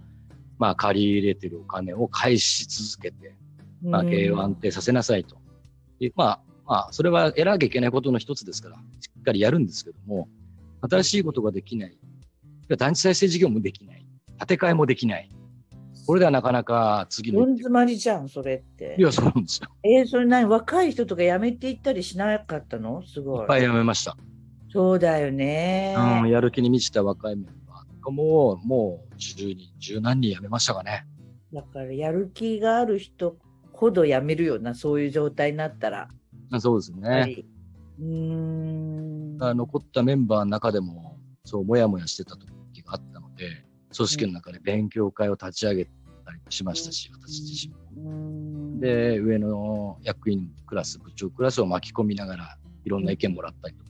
[0.59, 3.35] まあ、借り入れてるお金を返し続けて、
[3.83, 5.37] まあ、経営を安定させなさいと。
[5.99, 8.81] でまあ、まあ、それはやらなきゃいけないことの一つですから、し
[9.19, 10.29] っかりやるんですけども、
[10.89, 11.99] 新しいことができない。
[12.79, 14.07] 団地再生事業もできない。
[14.39, 15.29] 建て替えもできない。
[16.07, 19.03] これではなかなか次のどん詰まりじゃん、それってい。
[19.03, 19.69] や、そうなんですよ。
[19.83, 20.49] えーそれ何？
[20.49, 23.03] 若い人とか辞めていったりしなかったの？
[23.05, 23.41] すごい。
[23.41, 24.17] いっぱいやめました。
[24.73, 25.95] そうだよね。
[26.23, 31.07] うん、やる気に満ちた若いメンバーとかも、もう10人、十何人辞めましたかね。
[31.53, 33.37] だからやる気がある人
[33.73, 36.09] ほど辞めるような、そういう状態になったら。
[36.53, 37.45] あそうですね。
[37.99, 39.37] うーん。
[39.41, 43.65] あ残ったメンバーの中でも、そう、もやもやしてた時があったので、
[43.97, 45.91] 組織の中で勉強会を立ち上げた
[46.33, 48.11] りしましたし、私自身も。
[48.11, 53.90] うん、で、上の役員クラス、部長クラスを巻き込みながら、いろんな意見もらったりとか、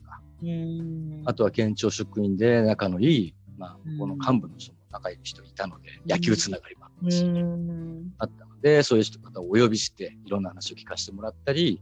[1.25, 8.13] あとは県庁職員で仲のいい、まあうん、この幹部の人も仲いい人いたので、野球つながりもあったうし、ん。
[8.17, 11.81] あったので、そういう人方をお呼びして、いろんな話を聞かせてもらったり、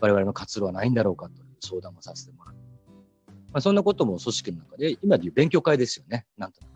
[0.00, 2.60] 我々の活路はないんだろうかという相談もさせてもらって。
[3.52, 6.72] まあ、そんなことも組織の中で、今でいう勉強会ですよね、なんとなく。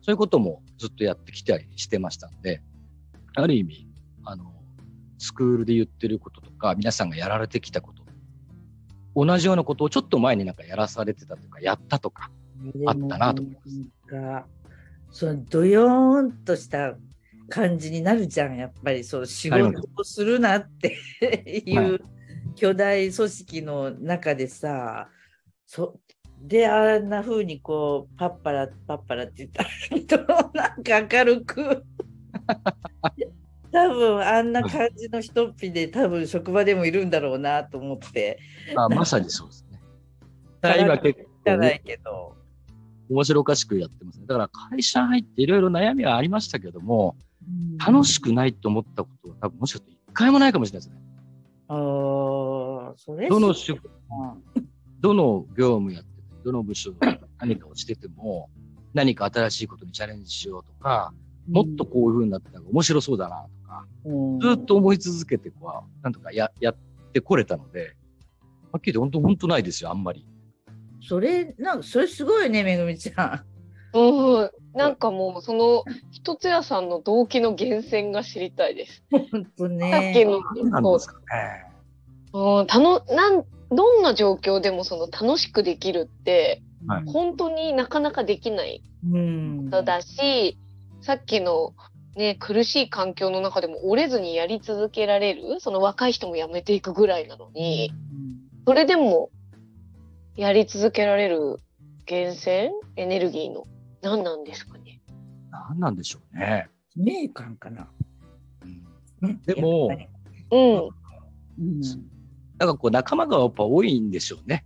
[0.00, 2.62] そういうこともずっとやってきたりしてましたんで、
[3.34, 3.88] ある意味、
[4.24, 4.52] あの、
[5.18, 8.01] スクールで言ってることとか、皆さんがやられてきたこと、
[9.14, 12.30] 同じようなことをちょっと前になんかやらされてたとか、やったとか、
[12.86, 13.54] あったなと思い
[14.10, 14.44] ま
[15.10, 15.18] す。
[15.18, 16.94] そのドヨーンとした
[17.48, 19.04] 感じになるじゃん、やっぱり。
[19.04, 22.00] そう仕事をするなっていはう
[22.54, 25.08] 巨大組織の中でさ、
[25.66, 25.98] そ
[26.40, 29.48] であんな風にこうパッパラパッパラって
[29.94, 31.84] 言ったらなんか明るく
[33.72, 38.38] 多分あんな感じの人っぴで多分職場でもいるんだろうなと思って
[38.76, 39.80] あまさにそうですね。
[40.60, 42.36] だ今結構、じゃないね、けど。
[43.10, 44.26] 面白おかしくやってますね。
[44.26, 47.16] だから会社入っていろいろ悩みはありましたけども、
[47.84, 51.02] 楽しくないと思ったことは多分もしかしたら一回もないかもしれないですね。
[51.68, 53.80] ああ、それどのす仕
[55.00, 58.50] どの業務やってて、どの部署で何かをしてても、
[58.94, 61.12] 何か新しいことにチャレンジしようとか、
[61.48, 63.86] もっとこういう風になったら面白そうだなとか、
[64.40, 66.76] ずっと思い続けてこう、なんとかややっ
[67.12, 67.96] てこれたので、
[68.72, 70.26] はっきり言って本当、本当ないですよ、あんまり。
[71.06, 73.52] それ、なんか、それすごいね、めぐみちゃん。
[73.94, 79.04] うん、なんかもうその一つ屋さんの動機の源泉が知りたいです。
[79.10, 80.24] 本当さっきね。
[80.24, 81.66] のなんですかね。
[82.32, 88.82] うん、たのなんどんな状況でもその楽しくできるってはい本当になかなかできない
[89.12, 89.64] うん。
[89.66, 90.58] ことだし、
[91.02, 91.74] さっきの
[92.16, 97.92] ね苦しい環境の中でも折れずにやり続けられるその若い人も辞めていくぐらいなのに、
[98.66, 99.30] それでも
[100.36, 101.58] やり続けられる
[102.08, 103.64] 源泉エネルギーの
[104.02, 105.00] 何なんですかね？
[105.50, 106.68] 何なんでしょうね。
[106.94, 107.88] 使命感かな。
[109.22, 109.88] うんでも
[110.50, 111.80] うん、うん
[112.58, 114.64] なんかこう仲間がやっぱ多いんでしょうね。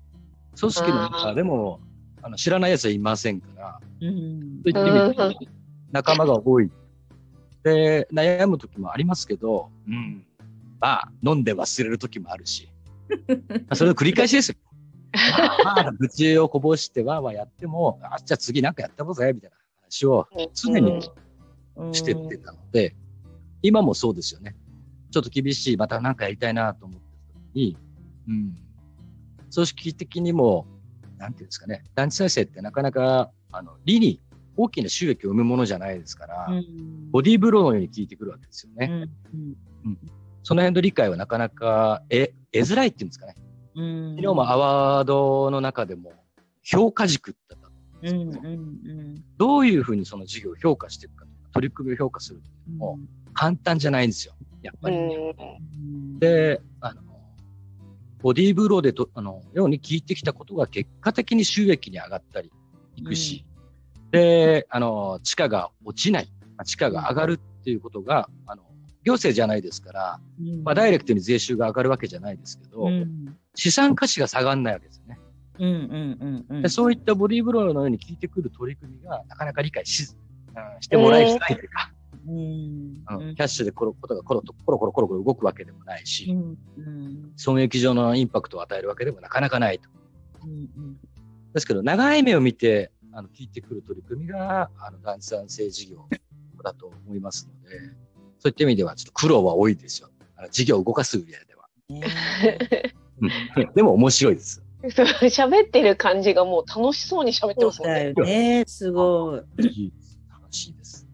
[0.59, 1.81] 組織の中でも
[2.23, 5.49] あの知らない奴はいませんから、うんそういった意味で
[5.93, 6.71] 仲間が多い。
[7.67, 10.25] で、悩む時もありますけど、うん。
[10.81, 12.69] まあ、飲んで忘れる時もあるし。
[13.29, 13.35] ま
[13.71, 14.57] あそれの繰り返しですよ。
[15.65, 21.03] まあ、愚痴をこぼしてわーわーやっても、あ、じゃあ次なんかやったことぜ、みたいな話を常に
[21.93, 22.95] してってたので、
[23.63, 24.55] 今もそうですよね。
[25.11, 27.77] ちょっと厳しい、またなんかやりたいなと思ってた時に、
[28.29, 28.57] うん。
[29.53, 30.67] 組織的にも、
[31.19, 34.21] なんていうんですかね、団地再生ってなかなか、あの、理に
[34.57, 39.09] 大きな収益を生むものじゃないですから、うんボディーブローのように効いてくるわけですよね。
[39.33, 39.99] うん
[40.43, 43.35] その辺の理解はなかなか得、得づらいっていうんですかね。
[43.75, 44.11] うん。
[44.17, 46.13] 昨日もアワードの中でも、
[46.63, 49.25] 評価軸だったんですうんけど、うん。
[49.39, 52.99] どういうふうにその事業を評価していくかとか、取り組みを評価するっていうのも
[53.33, 54.35] 簡単じゃないんですよ。
[54.63, 54.97] やっぱり。
[54.97, 55.35] う
[55.81, 56.19] ん。
[56.19, 57.03] で、あの、
[58.21, 62.53] ボディーブローでと、あの、ように聞いてきたことが結果的に収益に上がったり
[62.95, 63.47] いくし、
[64.13, 68.63] で、あの、地価が落ちない、まあ地価が上がるっていうことが、あの、
[69.05, 70.21] 行政じゃないですから、
[70.65, 73.37] まあ、ダイレクトに税収が上がるわけじゃないですけど、うん。
[73.55, 75.21] 資産価値が下がらないわけですよね。
[75.59, 80.03] うんうんうんでそういったボディーブローのように聞いてくる取り組みがなかなか理解し、
[80.55, 81.93] うんしてもらいづらいというか、
[82.27, 82.37] うん。
[83.29, 87.33] うんキャッシュでこのことがコロとコロコロコロコロ動くわけでもないし、うんうん。
[87.37, 89.89] 損益上のインパクトを与えるわけでもなかなかないと。
[90.45, 90.97] うん
[91.55, 96.07] ですけど、長い目を見て、あの、聞いてくる取り組みが、あの、団地産生事業
[96.63, 97.79] だと思いますので、
[98.39, 100.11] そういった意味では、ちょっと苦労は多いですよ。
[100.37, 101.69] あの事業を動かす上では。
[103.75, 104.63] でも面白いです。
[104.83, 108.13] 喋ってる感じがもう楽しそうに喋ってますもんね。
[108.15, 109.39] だよね、すごい。
[109.39, 109.45] 楽
[110.51, 111.07] しいです。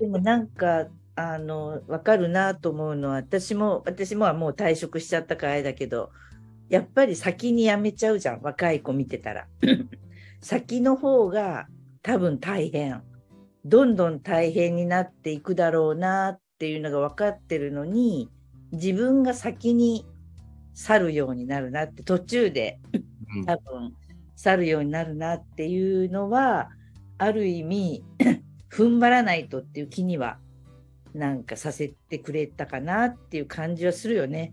[0.00, 6.10] でもなんか、あの、わかるなと思うのは、私も、私もはもう退職しちゃったからあれだけど、
[6.68, 9.46] やっぱり先に辞めちゃうじゃん、若い子見てたら。
[10.40, 11.68] 先の方が
[12.02, 13.02] 多分大変。
[13.64, 18.30] どんどん大変になっていくだろうなっていうのが分かってるのに、
[18.72, 20.06] 自分が先に
[20.74, 23.94] 去るようになるなって途中でうん多分
[24.36, 26.68] 去るようになるなっていうのは
[27.18, 28.04] ある意味
[28.70, 30.38] 踏ん張らないとっていう気には
[31.14, 34.52] なんかさせてくれたかなっていう感じはするよね。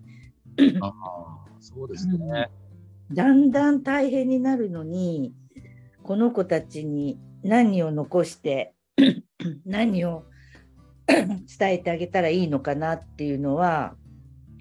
[0.82, 0.94] ああ
[1.60, 2.50] そうですね。
[3.12, 5.34] だんだん大変になるのに
[6.04, 8.76] この子たちに何を残して
[9.66, 10.26] 何を
[11.08, 13.96] 伝えてあげたらいいのかなっていうのは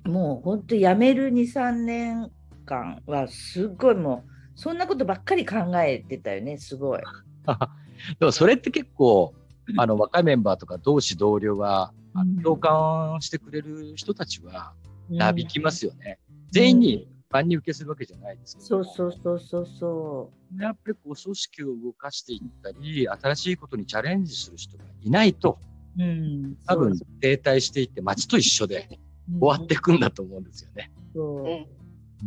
[0.04, 2.30] もう本当やめる23年
[2.64, 7.00] 間はすごいもうそんなことばっかり考えてたよねすごい。
[8.18, 9.34] でもそれって結構、
[9.76, 14.72] あの、若いメンバーとか同志同僚は、あうんの共感してくれる人たちは、
[15.08, 15.92] なびきますよ。
[15.92, 16.18] よね。
[16.50, 18.66] 全員に万人受けするわけじゃないですけど。
[18.66, 25.58] そうそうそうそうそやっぱりこう組織を動かしていったり、新しいことにチャレンジする人がいないと、
[25.98, 26.02] う。
[26.02, 28.88] うん、多分停滞していって街と一緒で
[29.28, 30.90] うん終わっていくんだと思うんですよね。
[31.14, 31.66] そううん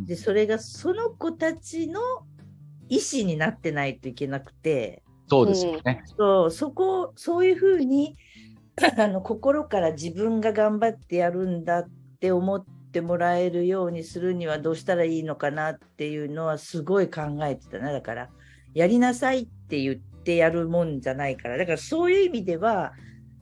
[0.05, 1.99] で、それがその子たちの
[2.89, 6.03] 意思になってないといけなくて、そうですよね。
[6.17, 8.15] そう、そこ、そういうふうに、
[8.97, 11.89] あの、心から自分が頑張ってやるんだっ
[12.19, 17.91] て思ってもらえるようにするにはどうしたらいいのかなっていうのはすごい考えてたな。
[17.91, 18.29] だから、
[18.73, 21.57] やりなさいって言ってやるもんじゃないから。
[21.57, 22.93] だからそういう意味では、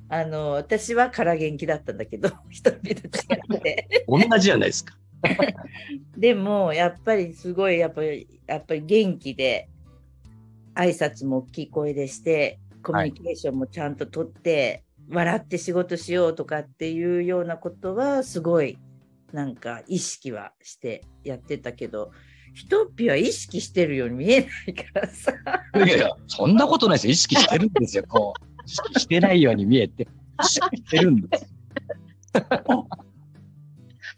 [0.09, 4.05] あの、私は空元気だったんだけど、人々と違って。
[4.07, 4.95] 同じじゃないですか。
[6.17, 9.69] でもやっぱりすごいやっぱりやっぱり元気で
[10.73, 18.77] 挨拶も大きい声でしてコミュニケーションもちゃんととって、笑って仕事しようとかっていうようなことはすごい
[19.33, 22.11] なんか意識はしてやってたけど
[22.53, 25.31] ひとっぴは意識してるように見えないからさ。
[25.75, 27.11] いやいや、そんなことないですよ。
[27.11, 28.03] 意識してるんですよ。
[28.07, 30.07] こう、意識してないように見えて、
[30.41, 31.53] 意識してるんです。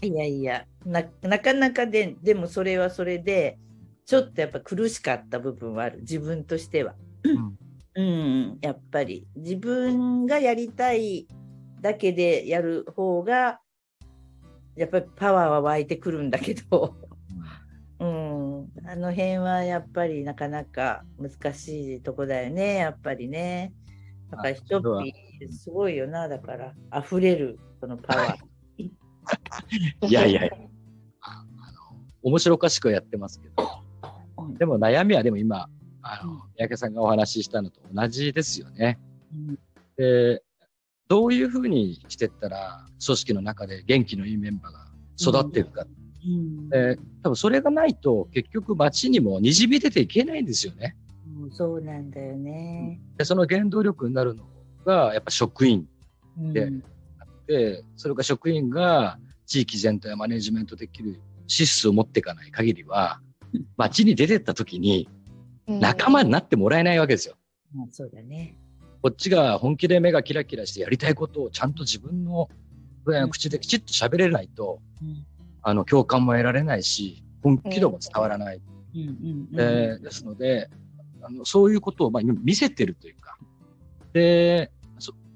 [0.01, 3.59] いやいやな、なかなかで、でもそれはそれで、
[4.05, 6.95] ちょっとやっぱ苦しかった部分はある、自分としては。
[7.23, 7.57] うん、
[7.95, 11.27] うん、やっぱり自分がやりたい
[11.81, 13.59] だけでやる方が、
[14.75, 16.95] やっぱりパワーは湧いてくるんだけど、
[17.99, 23.73] うん、あの辺はやっぱりなかなか難しいとこだよね、やっぱりね。
[24.31, 28.83] だからヒョッピーすごいよな、だから溢れるそのパワー。
[28.83, 28.91] い。
[30.11, 30.49] やいやいや、
[31.21, 33.83] あの面白おかしくやってますけど、
[34.57, 35.69] でも悩みはでも今、
[36.01, 38.99] あの、三宅さんがお話ししたのと同じですよね。
[39.33, 39.59] うん、
[39.95, 40.43] で、
[41.13, 45.85] どういうふうにしてったら、組織の中で元気のいいメンバーが育っていくか。
[46.25, 50.95] うん、で多分それがないと、結局街にもにじみ出ていけないんですよね。
[51.39, 52.99] うん、そうなんだよね。
[53.15, 54.43] で、その原動力になるの
[54.85, 55.87] が、やっぱ職員
[56.35, 56.71] で
[57.19, 63.21] あって、それが職員が地域全体をマネジメントできる資質を持っていかない限りは、
[63.77, 65.07] 街に出てった時に、
[65.67, 67.35] 仲間になってもらえないわけですよ。
[67.75, 68.57] うん、そうだね。
[69.03, 72.47] こっちが本気で目がキラキラしてやりたいことをちゃんと自分の
[73.29, 75.25] 口できちっと喋れないと、うん、
[75.61, 78.61] あの、共感も得られないし、本気度も伝わらない。
[79.51, 80.69] でですので、
[81.21, 83.37] あのそういうことをまあ見せてるというか、
[84.13, 84.71] で、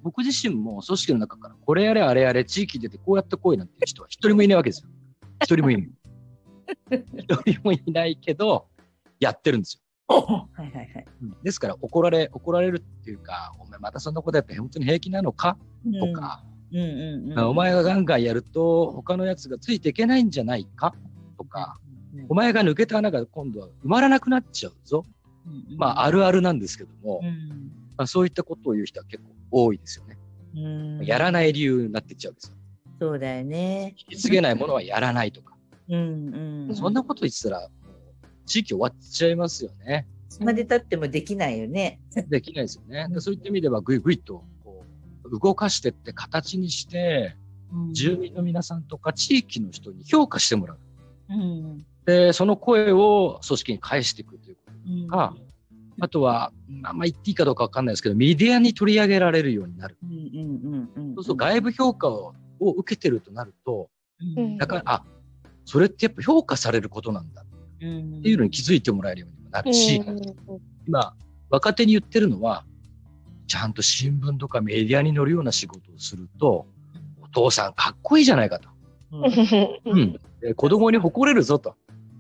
[0.02, 4.90] 僕自身も組織の中からこれやれあれやれ地域出てこうやってこいなんていう人は一人もいないわけですよ。
[5.42, 5.90] 一人もいない。
[7.18, 8.70] 一人もいないけど、
[9.20, 9.87] やってるんですよ。
[10.10, 11.06] はいはいはい。
[11.44, 15.58] ですから怒られ、怒られるっていうか、お前またそんなことやって本当に平気なのか、
[16.00, 20.96] とか、うんうんうん、お前がガンガンやると他のやつがついていけないんじゃないか、
[21.38, 21.80] とか、
[22.14, 25.04] うんうん、お前が抜けた穴が今度は埋まらなくなっちゃうぞ。
[25.46, 30.18] うんうん、まあ、あるあるなんですけども、うん、まあ、そういったことを言う人は結構多いですよね。
[30.56, 30.60] う
[31.02, 32.56] ん、やらない理由になっていっちゃうんですよ。
[33.00, 33.94] そうだよね。
[33.98, 35.56] 引き継げないものはやらないとか。
[35.90, 37.70] うんうん、そんなこと言ってたら、
[38.48, 40.08] 地域終わっちゃいますよね。
[40.40, 42.00] まで経ってもできないよね。
[42.30, 43.08] できないですよね。
[43.20, 44.84] そういった意味では、ぐいぐいとこ
[45.24, 47.36] う動かしてって形にして、
[47.92, 50.80] 住民の皆さんとか地域の人に評価してもらう。
[51.30, 55.34] うん、で、その声を組織に返していくということとか、
[55.98, 56.52] うん、あとは、
[56.84, 59.98] あんま言っていいかどうかわかんないですけど、メディアに取り上げられるようになる。
[61.16, 63.90] そうすると外部評価を受けてるとなると、
[64.58, 65.04] だから、あ、
[65.66, 67.44] それってやっぱ評価されることなんだ。
[67.78, 67.86] って
[68.30, 70.02] いうのに気づいてもらえるようにもなるし、
[70.88, 71.16] 今、
[71.50, 72.66] 若手に言ってるのは、
[73.48, 76.68] ちゃんと新聞とかメディアに載るような仕事をすると、
[77.22, 78.70] お父さんかっこいいじゃないかと。
[79.86, 81.76] うん、で子供に誇れるぞと。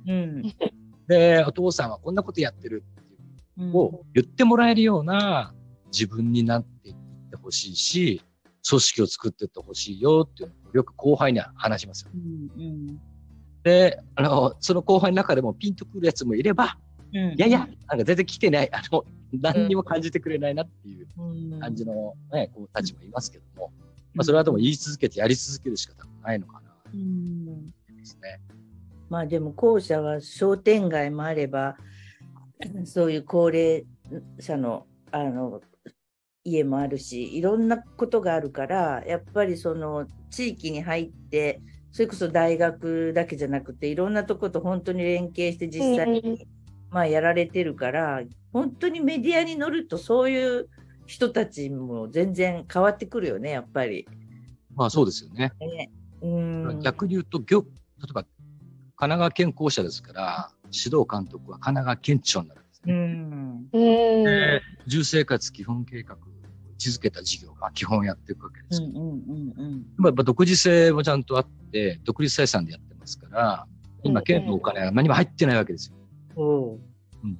[0.07, 0.53] うん、
[1.07, 5.53] で、お父さんはこんなことやってるっていうを言ってもらえるような
[5.91, 6.95] 自分になっていっ
[7.29, 8.21] てほしいし、
[8.67, 12.11] 組織を作っていってほしいよっていうのをよく後輩には話しますよ。
[12.13, 13.01] うんうん
[13.67, 16.77] で、あの、その後輩の中でもピンとくるやつもいれば、
[17.13, 17.67] うん、いやいや、なん
[17.99, 19.03] か全然来てない、あの、
[19.33, 21.07] 何にも感じてくれないなっていう
[21.59, 23.71] 感じのね、こう、たちもいますけども、
[24.13, 26.61] まあ、それはでも言い続けてやり続けるしかないのかな、
[26.93, 27.71] うん、で
[28.05, 28.39] すね。
[29.09, 31.77] まあでも校舎は商店街もあれば、
[32.85, 33.85] そういう高齢
[34.39, 35.61] 者の、あの、
[36.43, 46.47] 家もあるし、いろんなことがあるから、やっぱりその地域に入って、それこそ大学だけじゃなくていろんなとこと本当に連携して実際に、
[46.91, 48.21] まあ、やられてるから
[48.53, 50.69] 本当にメディアに乗るとそういう
[51.05, 54.07] 人たちも全然変わってくるよねやっぱり。
[54.75, 55.51] まあそうですよね。
[55.59, 58.27] ねうん逆に言うと例えば神
[58.95, 62.93] 奈川県校舎ですから指導監督は神奈川県庁になるんですね。
[62.93, 66.17] うんで住生活基本計画
[66.77, 73.67] 位置づけた事業が基本やっていくわけですけど、うんうんうんうん、独自性もちゃんとあって、独立採算でやってますから、
[74.03, 75.91] 今、県のお金は何も入ってないわけです
[76.35, 76.77] よ。
[77.23, 77.37] うん、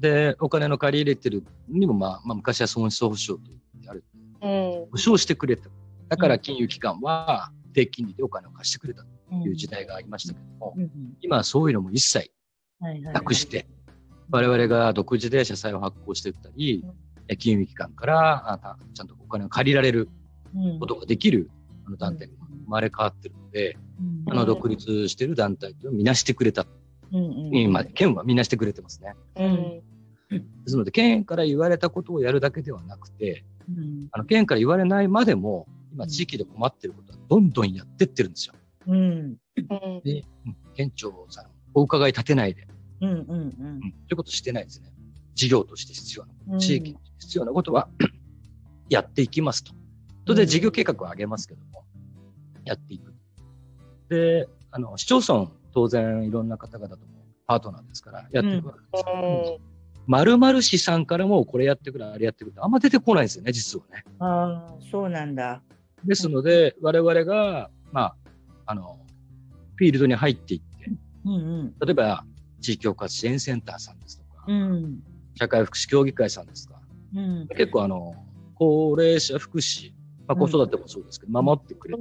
[0.00, 4.04] で、お金の借り入れてるにも、まあ、まあ、昔は損失保証と言ってある。
[4.40, 5.68] 保証してくれた。
[6.08, 9.08] だから金融機関は低金利でお金を貸してくれたと
[9.46, 10.74] いう時代がありましたけども、
[11.20, 12.30] 今はそういうのも一切
[13.12, 13.66] なくして、
[14.30, 16.84] 我々が独自で社債を発行していったり、
[17.38, 20.08] 金融機関からちゃんとお金を借りられる
[20.78, 21.50] ことができる、
[21.86, 22.32] あの団体が
[22.64, 23.76] 生まれ変わってるので、
[24.26, 26.66] あの独立してる団体とみなしてくれた。
[27.52, 29.14] 今、県はみなしてくれてますね。
[30.30, 33.44] ですので、県から言われたことをやるだけではなくて、
[34.10, 38.54] あの県から言われないまでも、今、地域で困ってることはどんどんやってってるんですよ。
[38.86, 39.36] うん、
[40.04, 40.24] で、
[40.74, 42.66] 県庁さん、お伺い立てないで、
[43.00, 43.16] うんうん。
[43.16, 44.90] うん、そういうことしてないですね。
[45.34, 47.88] 事業として必要な、地域に必要なことは
[48.88, 49.72] やっていきますと。
[50.26, 51.84] それで事業計画を上げますけども、
[52.64, 53.12] やっていく。
[54.08, 57.12] で、あの、市町村、当然いろんな方々とも
[57.46, 59.58] パートナーですから、やっていくわけですけども、
[60.06, 64.04] まるまる市さんからもこれやってくれ、あれやってくれ、あんま出てこないんですよね、実はね。
[64.18, 65.62] ああ、そうなんだ。
[66.04, 68.16] ですので、我々が、まあ、
[68.66, 68.98] あの、
[69.76, 70.90] フィールドに入っていって、
[71.24, 71.74] うんうん。
[71.84, 72.24] 例えば、
[72.60, 75.00] 地域包括支援センターさんですとか、うん。
[75.34, 76.80] 社会福祉協議会さんですとか、
[77.14, 77.48] うん。
[77.48, 78.14] 結構あの、
[78.54, 79.92] 高齢者福祉、
[80.26, 82.00] まあ、子育てもそうですけど、守ってくれる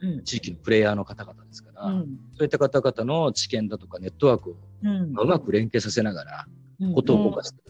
[0.00, 0.24] うん。
[0.24, 2.18] 地域のプレイヤーの方々ですから、うん。
[2.34, 5.12] そういった方々の知見だとかネットワークをうん。
[5.12, 6.56] まく連携させながら、うん
[6.92, 7.62] ことを動かして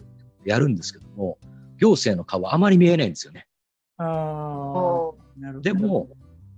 [0.43, 1.37] やるんですけども、
[1.77, 3.47] 行政の顔はあまり見えないんですよね。
[3.97, 5.61] ああ、なるほど。
[5.61, 6.09] でも、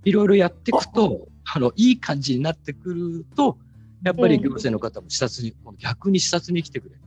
[0.04, 3.58] いろいろやっていくと、あの、いい感じになってくると、
[4.04, 7.00] やっぱり行政の方も視察に、逆に視察に来てくれて、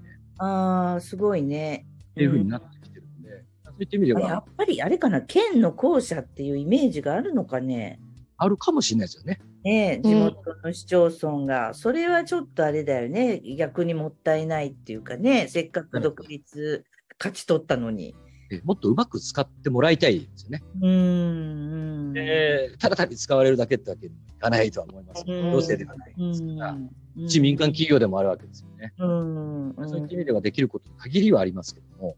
[0.44, 1.86] ああ、すごいね。
[2.12, 3.30] っていうふうになってきてるんで、
[3.66, 8.00] そういった意味であやはっぱりあれかな、県の校舎っていうイメージがあるのかね。
[8.38, 9.40] あるかもしれないですよね。
[9.64, 16.84] ねえ地元の市町村が、それはちょっとあれだよね、逆にもったいないっていうかね、せっかく独立
[17.20, 18.16] 勝ち取ったのに。
[18.52, 20.62] えもっとうまく使ってもらいたいですよね。
[20.82, 21.94] うーん。
[22.08, 25.24] うんでただ単に使われるだけってわけにはいかないとは思います。
[25.26, 28.94] うん行政ではないですから、うん一民間企業でもあるわけですよね。
[28.98, 29.70] うん。
[29.72, 29.90] うん。
[29.90, 32.18] そういった意味ではできることに限りはありますけども、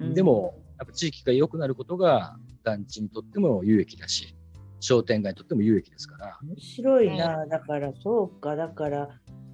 [0.00, 0.14] うん。
[0.14, 4.34] でも、やっぱ地域が良くなることが団地にとっても有益だし、
[4.80, 9.08] 商店街にとっても有益ですから、面白いな、だからそうか、だから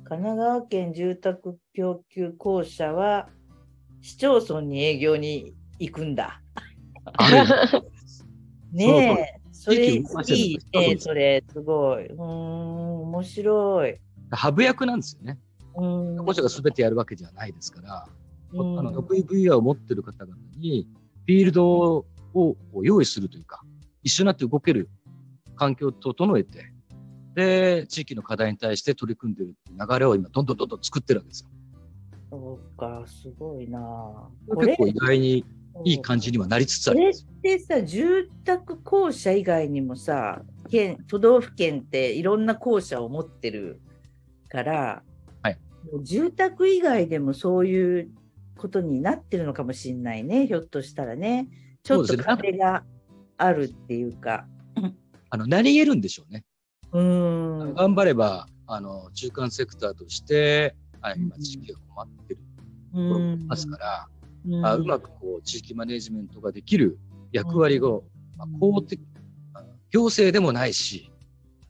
[0.05, 3.29] 神奈川県住宅供給公社は
[4.03, 6.41] 市町村に営業に行くんだ。
[8.73, 10.03] ねえ、それいい
[10.73, 12.07] ね、それ、すごい。
[12.07, 14.01] うーん、面白い。
[14.31, 15.39] ハブ役なんですよね。
[15.77, 18.07] うーん個社が全てやるわけじゃないですから、
[18.53, 20.89] うんあの得意分野を持ってる方々に、
[21.27, 23.63] フィールドをこう用意するというか、
[24.03, 24.89] 一緒になって動ける
[25.55, 26.73] 環境を整えて、
[27.35, 31.51] で、地域の課題に対して取り組んでる流れを今、どんどんどんどん作ってるわけですよ。
[32.31, 33.81] そうか、すごいな。
[34.61, 35.45] 結構意外に
[35.85, 36.27] いい感じ。
[36.27, 37.13] じにはなりつつあこれっ。
[37.43, 43.81] てさ、住宅公社以外にもさ、県、都道府県っていろんな公社を持ってる
[44.51, 45.03] から、
[45.43, 45.59] はい
[46.03, 48.11] 住宅以外でもそういう
[48.59, 51.49] ことになってるのかもしれないね、ひょっとしたらね。
[51.83, 52.85] ちょっと壁が
[53.39, 54.47] あるっていうか。
[55.31, 56.45] あの、なり得るんでしょうね。
[56.93, 57.75] うーん。
[57.75, 64.09] 頑張れば、あの、中間セクターとして、あ今、うん地域が困ってるうところもあんりますから、
[64.47, 66.99] うんあうまくこう、地域マネジメントができる
[67.33, 68.05] 役割を、
[68.37, 69.01] まあ公的、
[69.91, 71.11] 行政でもないし、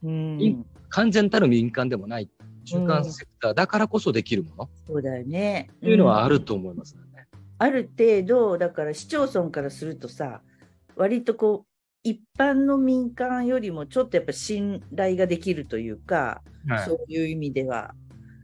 [0.03, 2.29] うん完全たる民間でもない
[2.65, 5.69] 中間セクターだからこそできるものそうだよね。
[5.81, 7.27] というのはあうんると思いますよね。
[7.57, 10.41] ある程度、だから市町村からするとさ、
[10.95, 11.71] 割とこう、
[12.03, 17.93] 一般の民間よりもちょっとやっぱ信頼ができるというか、はいそういう意味では、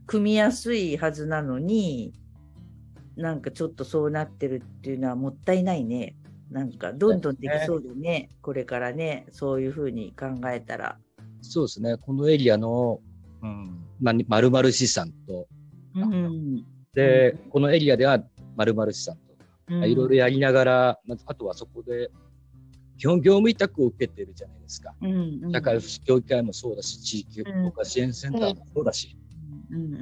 [0.06, 2.12] 組みやすいはずなのに、
[3.16, 6.16] なんかちょっとそうなってるっていうのはもったいないね。
[6.50, 10.98] なんかどんどんできそうだね、これからね、そういうふうに考えたら。
[11.42, 11.96] そうですね。
[11.96, 13.00] このエリアの、
[13.42, 15.46] うん、ま、〇〇資産と、
[15.94, 16.64] うん。
[16.94, 18.22] で、このエリアでは
[18.56, 19.84] 〇〇資産と、うん。
[19.84, 22.10] いろいろやりながら、まずあとはそこで、
[22.96, 24.94] 基本業務委託を受けてるじゃないですか。
[25.00, 25.52] うんうん。
[25.52, 29.28] 社会福祉協議会もそうだし、地域とか支援センターもそうだし、うんうん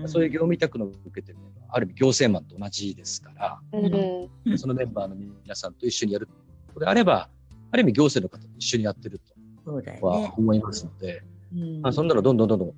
[0.08, 4.58] そういう業務委託の受けてるのは、ある意味行政マンと同じですから、うんうん。
[4.58, 6.28] そのメンバーの皆さんと一緒にやる
[6.68, 7.28] ことであれば、
[7.72, 9.20] ある意味行政の方と一緒にやってる
[9.66, 10.34] そうだとはよね。
[10.38, 11.22] 思いますので、
[11.52, 11.82] うん。
[11.82, 12.74] まあ、そんなのどんどんどんどん、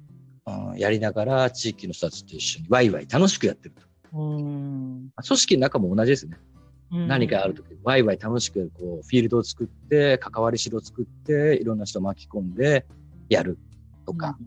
[0.72, 4.18] うんやりながら地域の人たちと一緒にワイワイ楽しくやってると。
[4.18, 6.38] うんまあ組織の中も同じですね。
[6.90, 12.86] 何かあるとき、ワイワイ楽しくこうフィールドを作って、関わりしろを作って、いろんな人を巻き込んで
[13.28, 13.58] やる
[14.06, 14.38] とか、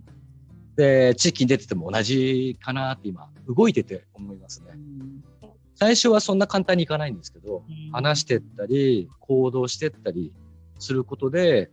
[0.76, 4.72] で、地域に出てても同じかなって今、動いてて思いますね。
[5.76, 10.34] 最初はそんな簡単にいかないんですけど、話してったり、行動してったり
[10.80, 11.70] することで、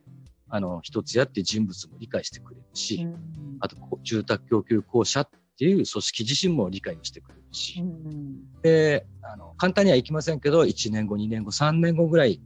[0.48, 3.56] あの、一つやって人物も理解してくれるし、うん。
[3.60, 5.28] あと、住宅供給公社っ
[5.58, 8.60] ていう組織自身も理解をしてくれるし、うん。
[8.62, 12.40] で、あの、簡単にはいきませんけど、1年後、2年後、3年後ぐらい、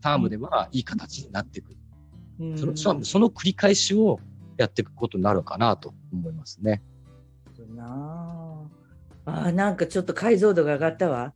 [0.00, 1.76] タームではいい形になってくる。
[2.40, 2.58] うん。
[2.58, 4.18] そのそのその繰り返しを
[4.56, 6.82] やっていくことになるかなと思いますね。
[7.74, 8.70] な
[9.26, 9.52] あ。
[9.52, 11.34] なんかちょっと解像度が上がったわ。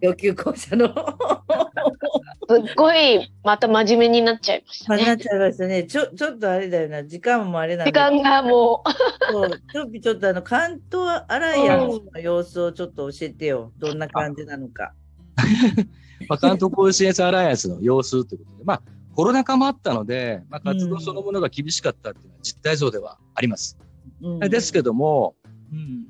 [0.00, 0.88] 要求校舎の
[2.48, 5.02] すっごい、また真面目になっちゃいましたね。
[5.02, 5.84] まあなっちゃいましたね。
[5.84, 7.04] ちょちょっとあれだよな。
[7.04, 8.82] 時間もあれなん時間がも
[9.30, 13.72] そうちょっとちょっとあの関東アライアンスの様子をちょっと教えてよ。
[13.78, 14.92] どんな感じなのか。
[16.28, 18.82] まあ、関東甲信越アライアンスの様子ということで、まあ、
[19.14, 23.78] コロナ禍もあったので、まあ、活動そのものが厳しかったっていうのは実態像ではあります。
[24.20, 25.36] うん、ですけども、
[25.72, 26.06] うん、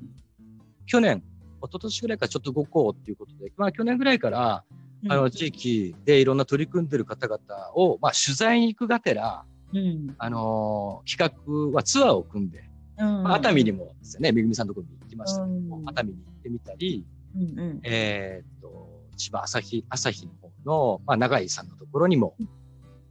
[0.85, 1.23] 去年、
[1.61, 4.63] 一昨年ぐらいからちょっと動こうっていうことで、まあ、去年ぐらいから、
[5.07, 7.39] あの、地域でいろんな取り組んでる方々
[7.73, 12.63] を、まあ、取材に行くがてら、うん、あのー、企画はツアーを組んで、
[12.97, 22.35] うん、まあ、熱海にもですね、めぐみさんのところに行きましたけども、うん、熱海に行ってみたり、うんうん、えー、っと、千葉朝日、朝日の方の、まあ、長井さんのところにも、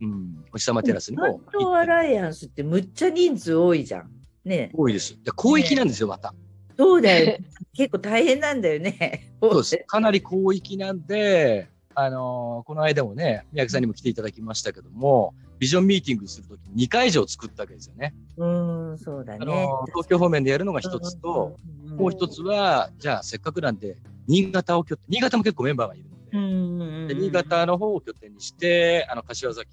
[0.01, 1.41] うん、お日様テラスにも。
[1.51, 4.11] 関東アライアンスってむっちゃ人数多いじゃん。
[4.45, 4.70] ね。
[4.74, 5.18] 多いです。
[5.24, 6.34] で広域なんですよ、ね、また。
[6.78, 7.39] そうだよ。
[7.74, 9.32] 結構大変なんだよね。
[9.43, 9.84] そうです。
[9.86, 11.68] かなり広域なんで、
[12.01, 18.15] あのー、この間もね、宮城さんにも来ていただきましたけども、ビジョンミーティングするときに2会場作ったわけですよね。
[18.37, 18.47] う
[18.93, 19.39] ん、そうだね。
[19.43, 23.97] あのー、東京方面でやるのが一つと、うんうん、もう一つは、じゃあせっかくなんで、
[24.29, 29.69] 新潟を拠点、新潟も結構メンバーがいるので、うんうんうん、で新潟の方を拠点にして、あの、柏崎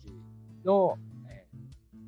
[0.66, 1.15] の、えー、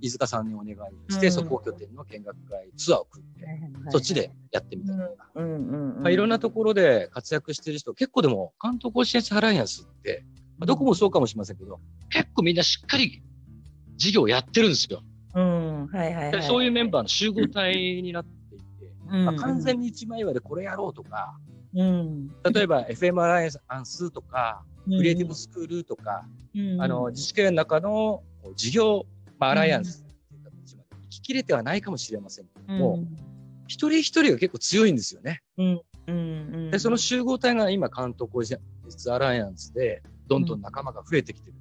[0.01, 3.47] 飯塚さんにお願いして、うん、そこを拠点の見学会ツアーを組んで、
[3.89, 10.23] そっちでやってみたりとか、まあ、いろんなところで活躍してる人、結構でも関東甲信越ハライアンスって、
[10.57, 11.79] まあ、どこもそうかもしれませんけど、
[12.09, 13.21] 結構みんなしっかり
[13.95, 15.01] 事業をやってるんですよ。
[15.35, 15.87] うん。
[15.87, 18.65] はいはいはい、そういうメンバーの集合体になっていて、
[19.09, 19.25] うん。
[19.25, 21.37] まあ、完全に一枚岩でこれやろうとか、
[21.75, 26.25] うん、例えば FM アライアンスとか、クリエイティブスクールとか、
[26.55, 28.23] うん、あの自治権の中の
[28.55, 29.05] 事業、
[29.39, 33.07] まあ、アライアンスっていう形まで行ききれてはないかもしれませんけども、うん、
[33.67, 35.41] 一人一人が結構強いんですよね。
[35.57, 38.57] うんうんでその集合体が今関東工事
[39.09, 41.57] アライアンスでどんどん仲間が増えてきてる。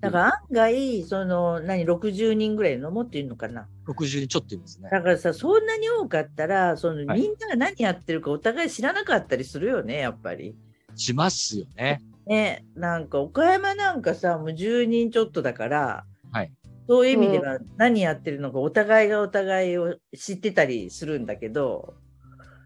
[0.00, 3.66] だから案外、その、何、60人ぐらいのもっていうのかな。
[3.86, 4.90] 60人ちょっといますね。
[4.90, 10.54] だからさ、そんなに多かったら、その、はい、みんなが何やってるかお互い知らなかったりするよね、やっぱり。
[10.94, 12.02] しますよね。
[12.26, 16.52] ね、なんか岡山なんかさ、もう10人ちょっとだから、はい、
[16.88, 21.94] そういう意味では何やってるのかお互いがお互いを知ってたりするんだけど、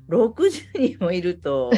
[0.08, 1.70] 60人もいると、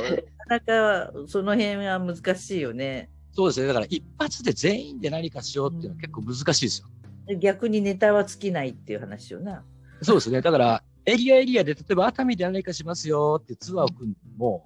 [0.48, 3.10] なかなかその辺は難しいよね。
[3.32, 3.66] そうですね。
[3.66, 6.88] だから一発で全員で何かしようっていうのは結構難しいですよ。
[7.28, 9.64] うん、逆にネタは尽きないっていう話よな。
[10.02, 10.40] そうですね。
[10.40, 14.64] だからエリアエリアで例えば熱海で何かしますよってツアーを組んでも、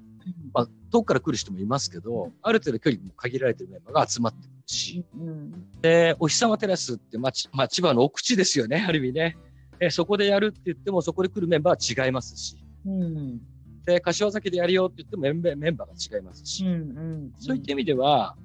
[0.52, 9.36] まあ、遠くから来る人もいますけど、ある程度距離も限られてるメンバーが集まってくるし、うん、で、お日様テラスってまあ、まあ、千葉の奥地ですよね、ある意味ね。
[9.80, 12.56] えそこでやるって言っても、そこで来るメンバーは違いますし、
[12.86, 13.40] うん、
[13.84, 18.36] で、柏崎でやるよって言ってもメンメンバーが違いますし、うんうん、そういった意味では、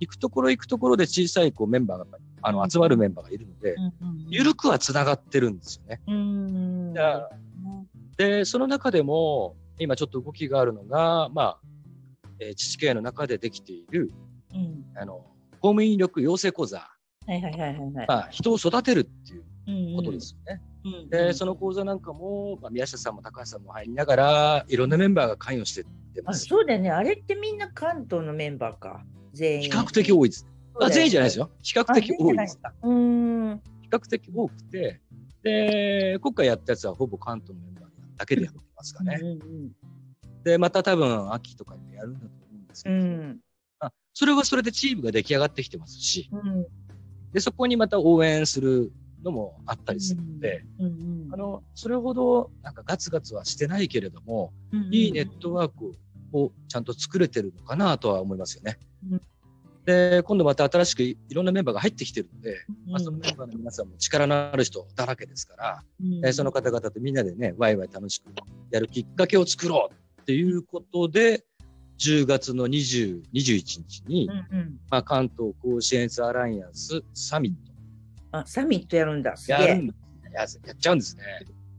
[0.00, 2.06] 行くところ行くところで小さいこうメンバーが
[2.42, 3.76] あの集まるメンバーがいるので、
[4.28, 6.00] ゆるくはつながってるんですよね。
[8.16, 11.58] で、その中でも、今ちょっと動きがあるのが、まあ、
[12.38, 14.10] えー、自治系の中でできている、
[14.54, 15.24] うん、あの、
[15.60, 16.78] 公務員力養成講座。
[16.78, 19.32] はいはいはいはい、まあ、人を育てるって
[19.70, 20.62] いうことですよね。
[20.84, 25.84] うんうん、で、その講座なんかも、まあ、宮下さんも高橋さんも入りながら、いろんなメンバーが関与してっ
[26.14, 26.46] てます。
[26.46, 26.90] そうだよね。
[26.90, 29.04] あれってみんな関東のメンバーか。
[29.32, 29.62] 全員。
[29.62, 30.46] 比較的多いです。
[30.80, 31.50] あ全員じゃないですよ。
[31.62, 32.58] 比較的多いです。
[32.82, 35.00] うん比較的多くて、
[35.42, 37.84] で、今回やったやつはほぼ関東のメンバー
[38.16, 39.18] だけでやってますかね。
[39.20, 39.72] うんうん、
[40.44, 43.49] で、また多分秋とかにもやるんだと思うんですけど、うん、あ
[44.20, 46.66] それはそれでチームが出来上がってきてますし、うん、
[47.32, 48.92] で、そこにまた応援する
[49.24, 55.94] のもあったりするので、うんうん、あの、それほどなんかガツガツはしてないけれども、うんうん、いいネットワーク
[56.34, 58.78] をちゃんと作れてるのかなとは思いますよね。
[59.10, 59.22] うん。
[59.86, 68.26] で、今度また新しくいろんなメンバーが入ってきてるので、うん、まあ、そのメンバーの皆さんも力のある人だらけですから、うん、えその方々とみんなでね、ワイワイ楽しく
[68.70, 71.46] やるきっかけを作ろうっていうことで、
[72.00, 77.72] 10月の20、21日に、うんうん、まあ、関東甲子園アライアンスサミット。
[78.38, 79.34] あ、サミットやるんだ。
[79.48, 79.86] やるん
[80.32, 81.22] ややっちゃうんですね。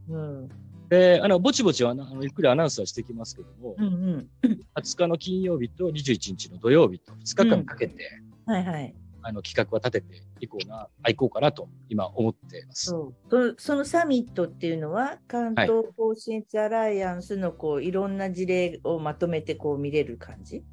[0.08, 0.48] うん、
[0.88, 4.28] で、あの、ぼちぼちはあのゆっくりアナウンスはしてきますけども、うんうん、
[4.76, 8.94] 20日の金曜日と21日の土曜日と2日間かけて、うん、はいはい。
[9.22, 12.86] あの企画は立てていこうな、いこうかなと今思っています。
[12.86, 13.14] そ
[13.56, 20.56] そのサミットっていうのは、関東甲信越アライアンスのこういろんな事例をまとめてこう見れる感じ？
[20.56, 20.64] い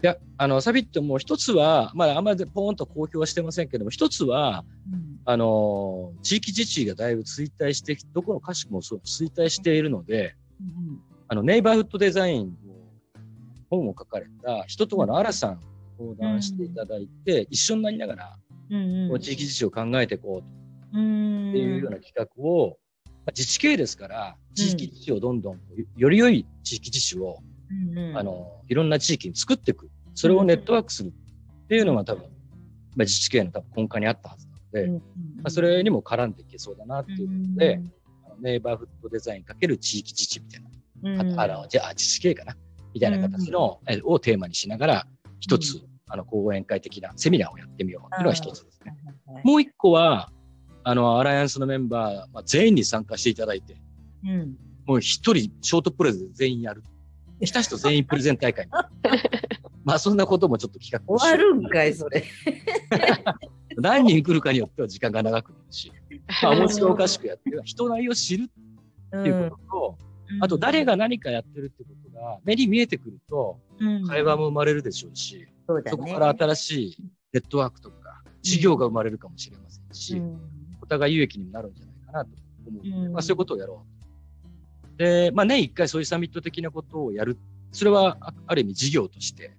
[0.00, 12.50] や、あの、サビットも一つは、まあ、あんまりポーンと公表はしてませんけども、一つは、うん、あの、地域自治がだいぶ衰退して、どこの歌詞もそう衰退しているので、うん、あの、ネイバーフッドデザインを、
[13.70, 15.60] 本を書かれた人とはの荒さん
[15.98, 18.38] 相談していただいて、うん、一緒になりながら、
[18.70, 22.78] うんうん、地域自治を考えていこうと、っていうような企画を、
[23.28, 25.60] 自治系ですから、地域自治をどんどん、
[25.96, 27.38] より良い地域自治を、
[27.70, 29.90] うんうん、あの、いろんな地域に作っていく。
[30.14, 32.30] それをネットワークするっていうのが多分、まあ、
[33.04, 35.00] 自治系の多分根幹にあったはずなので、ま
[35.44, 37.80] あ、それにも絡んでいけそうだなっていうことで、
[38.40, 42.56] ネイバーフットデザインかける地域自治みたいな、うん、あのじゃあ自治系かな？
[42.94, 45.06] みたいな形の、うん、をテーマにしながら
[45.40, 48.96] 一つ、うん、あの講演会的なセミナーをやってみようっていうのが一つですね。
[49.44, 50.30] もう一個は
[50.84, 53.76] あのアライアンスのメンバー、まあ、全員に参加していただいて、
[54.24, 54.56] うん、
[54.86, 56.82] もう一人ショートプレゼン全員やる。
[57.40, 58.68] 来た人全員プレゼン大会。
[59.84, 62.24] まあそんなこともちょっと企画終わるんかい、それ。
[63.76, 65.92] 何人来るかによっては時間が長くなるし、
[66.42, 68.50] まあ、面白おかしくやってる、人なりを知る
[69.16, 69.98] っていうことと、
[70.30, 73.60] うん、あと誰が何かやってるってことが目に見えてくると、
[74.08, 76.96] 会話も生まれるでしょうし、うんそね、そこから新しい
[77.32, 80.40] ネットワークとか、事業が生まれるかもしれませんし、うん、
[80.82, 82.30] お互い有益にもなるんじゃないかなと
[82.66, 82.86] 思う。
[82.86, 83.84] ので、まあ、そういうことをやろ
[84.96, 84.98] う。
[84.98, 87.38] で、まあ、年一回そういうサミット的なことをやる。
[87.70, 88.16] それは
[88.46, 89.54] ある意味事業として、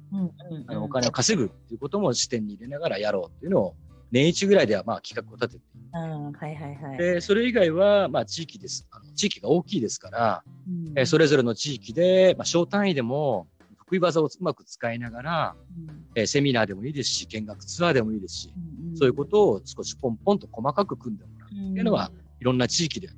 [0.68, 3.76] あのお金を稼ぐっていうことも視点に入れながらやろうっていうのを
[4.12, 8.88] 年一ぐらいではまあ企画を立てて、うんはいはいはい、でそれ以外はまあ地域です。
[8.90, 13.48] あの地域が大きいですから、うん、えそれぞれの地域で、まあ、小単位でも
[13.90, 15.56] 得意技をうまく使いながら、
[15.88, 18.54] うん、えセミナーでもいいですし見学ツアーでもいいですし、
[18.92, 23.10] うん、そういうことを少しポンポンと細かく組んでもらうっていうのは、いろんな地域で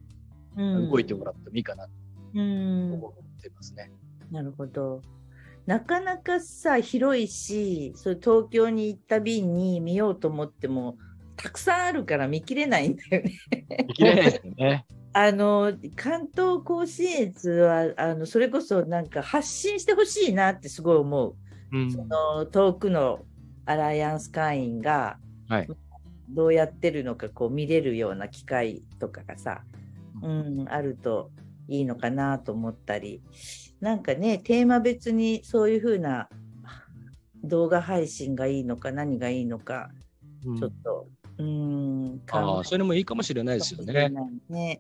[0.56, 1.92] 動いてもらってもいいかなと
[2.34, 3.92] 思ってますね。
[4.32, 5.02] なるほど。
[5.66, 10.98] なかなかさ、広いし、それ東京に行った便に見ようと思っても、
[11.36, 13.34] たくさんあるから見切れないんだよね。
[13.88, 14.86] 見切れないですよね。
[15.14, 21.36] あの関東甲信越はあのそれこそなんか発信してほしいなってすごい思う、
[21.74, 23.20] うん、その遠くの
[23.66, 25.18] アライアンス会員が
[26.30, 29.64] どうやってるのかこう見れるような機会とかがさ、
[30.22, 31.32] うん、あると
[31.68, 33.22] いいのかなと思ったり。
[33.82, 36.30] なんかねテーマ別にそういう風な
[37.44, 39.90] 動画配信がいいのか何がいいのか、
[40.46, 41.08] うん、ちょっと
[41.40, 44.12] うんああそれもいいかもしれないですよね。
[44.50, 44.80] ね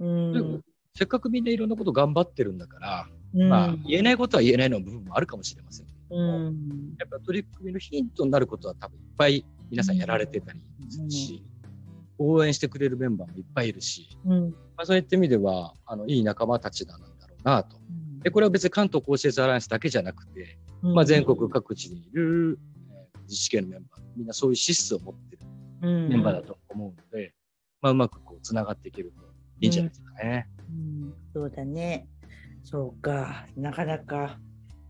[0.00, 0.60] うん。
[0.94, 5.86] せっかくみんないろんなこと頑張ってるんだから、うん、まあ、言えないことは言えないの部分もあるかもしれません。
[5.86, 11.44] けども、うん、やっぱ取り組みのヒントになることは多分いっぱい皆さんやられてたりするし、
[12.18, 14.34] うん、応援してくれるメンバーもいっぱいいるし、ま
[14.78, 17.76] あ、そういった意味ではあのいい仲間たちなんだろうなと
[18.22, 22.58] で、これは別に関東甲信越アライアンスだけじゃなくて、まあ、全国各地にいる、
[22.90, 25.46] えー、自治系のメンバー、みんなそういう資質を持ってる
[25.80, 27.32] メンバーだと思うので、
[27.80, 29.22] まあ、うまくこう、つながっていけると
[29.60, 30.48] いいんじゃないですかね。
[30.68, 32.06] うん、そうだね。
[32.64, 34.38] そうか、なかなか。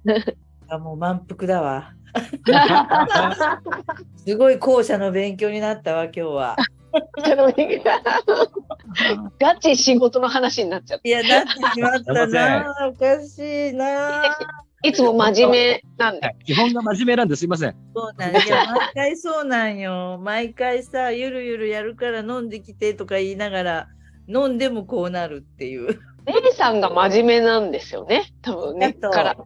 [0.68, 1.94] あもう満腹だわ。
[4.24, 6.56] すごい校舎の勉強になったわ、今日は。
[9.38, 11.08] ガチ仕事の話になっちゃった。
[11.08, 12.88] いや、なってしまったな。
[12.88, 14.36] おかしいな。
[14.82, 16.34] いつも真面目なんで。
[16.44, 17.76] 基本が真面目なんですいません。
[17.94, 18.40] そうなんや。
[18.40, 18.46] 毎
[18.94, 20.18] 回そうなんよ。
[20.22, 23.88] 毎回さ、ゆるゆるやるから飲んできてとか言いながら、
[24.32, 25.98] 飲んでもこうなるっていう。
[26.26, 28.32] 姉さんが真面目なんですよね。
[28.42, 28.92] 多分ね。
[28.92, 29.36] から。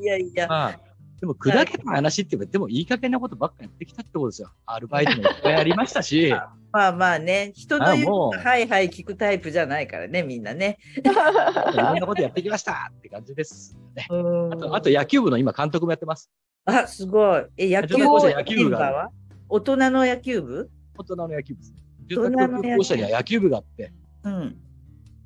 [0.00, 0.48] いやいや。
[0.48, 0.80] まあ
[1.24, 4.50] でも、砕けた話って言っても、いい加減なことばっかやってきたってことですよ。
[4.66, 6.34] アルバイトもいっぱいありましたし。
[6.70, 10.76] まあまあね、人の言うはいはい聞くタイプじゃないからね、みんなね。
[11.00, 14.06] いろんなことやってきましたって感じです、ね。
[14.10, 16.30] あと、あと野球部の今、監督もやってます。
[16.66, 17.46] あ、すごい。
[17.56, 19.10] え、野球部野球部が
[19.48, 20.70] 大人の野球部？
[20.98, 21.83] 大人の野球部ですね。
[22.08, 23.92] 住宅校舎には野球部があって、
[24.24, 24.56] うん。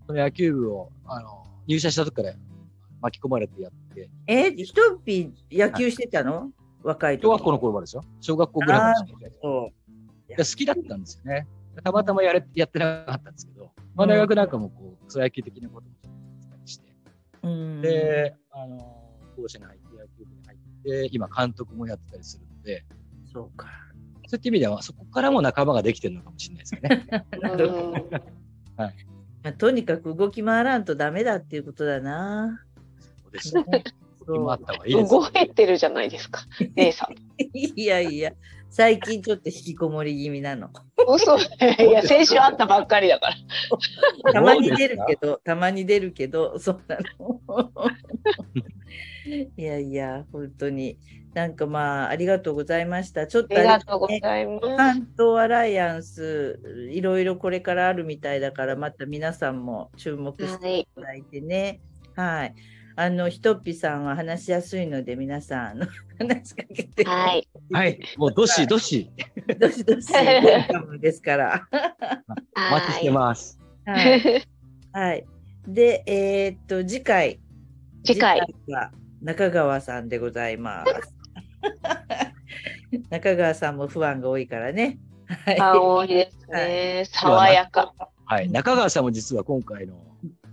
[0.07, 2.33] その野球部を、あの、入社した時から
[3.01, 4.11] 巻き込まれてやって。
[4.27, 6.51] えひとっぴ野球してたの？
[6.83, 8.05] 若い小学校の頃までですよ。
[8.21, 11.47] 小学校ぐらいまで好きだったんですよね。
[11.83, 15.95] たまたまやれやってなかったんですけど、まあ、大学なんかもこう草野球的なことも
[16.41, 16.93] したりして、
[17.43, 18.79] うん、で、あの、
[19.37, 22.85] 校舎に入って野球部に入って、今監督もやってたりするので、
[23.33, 23.67] そうか。
[24.29, 27.07] そういった意味では、そこからも仲間ができてるのかもしれないですよね。
[27.41, 27.93] なるほど。
[28.77, 29.55] はい。
[29.57, 32.63] とにかく動き回らんとダメだっていうことだな。
[33.33, 33.65] ですね。
[34.27, 35.21] 今あった方がいいです、ね。
[35.21, 36.43] 動いてるじゃないですか、
[36.77, 37.15] 姉さん。
[37.59, 38.33] いやいや、
[38.69, 40.69] 最近ちょっと引きこもり気味なの。
[41.09, 41.41] 嘘い
[41.91, 43.31] や、先週あったばっかりだか
[44.25, 44.33] ら。
[44.35, 47.41] たまに出るけど、たまに出るけど、そうなの。
[49.57, 50.99] いやいや、本当に。
[51.39, 53.29] なんかまあ、ありがとうございました。
[53.29, 54.77] ちょっと、ね、ありがとうございます。
[54.77, 56.59] 関東アライアンス、
[56.91, 61.81] いろいろこれからあるみたいだから、また皆さんも注目していただいてね。
[62.17, 62.55] はい、はい
[63.01, 65.79] あのひとっぴさんは話しやすいので皆さん
[66.19, 67.05] 話しかけて。
[67.05, 69.09] はい、はい、もうどしどし。
[69.57, 70.13] どしどし。
[71.01, 71.69] ですから。
[72.57, 73.61] お 待ちしてます。
[73.87, 74.45] はい、
[74.91, 75.25] はい、
[75.69, 77.39] でえー、っと次回。
[78.05, 78.91] 次回は
[79.23, 81.18] 中川さんでございます。
[83.11, 84.99] 中川さんも不安が多いからね。
[85.27, 85.61] はい。
[85.61, 87.05] 青いですね。
[87.11, 87.93] 爽やか。
[88.25, 88.51] はい。
[88.51, 89.95] 中川さんも実は今回の、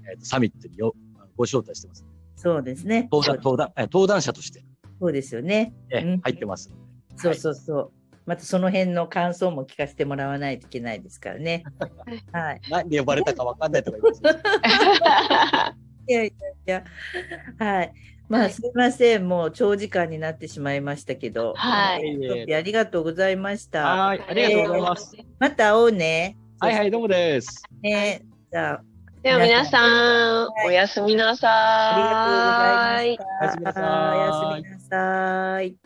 [0.10, 0.94] えーとサミットによ
[1.38, 2.06] ご招待してます。
[2.36, 3.08] そうですね。
[3.12, 4.64] 登壇、登壇、えー登壇者として、
[5.00, 5.74] そうですよね。
[5.92, 6.82] えうん入ってますので。
[7.18, 7.92] そうそうそう。
[8.26, 11.64] またその辺の感想も聞かせてもらわないといけないですからね。
[12.34, 12.62] はい。
[12.70, 14.22] なんで呼ばれたかわかんないとか言います。
[16.08, 16.84] いやいやいや。
[17.60, 17.94] はい。
[18.28, 19.28] まあすいません。
[19.28, 21.54] もう長時間になってしまいましたけど。
[21.56, 23.84] はいいえいえありがとうございました。
[23.84, 24.22] はい。
[24.28, 25.18] ありがとうございます。
[25.40, 26.38] また会おうね。
[26.60, 27.64] はいはい、どうもです。
[27.82, 28.22] ね。
[28.52, 28.84] じゃあ、
[29.22, 31.50] では皆さん、おやすみなさ
[32.96, 35.85] ありがとうございますおやすみなさい。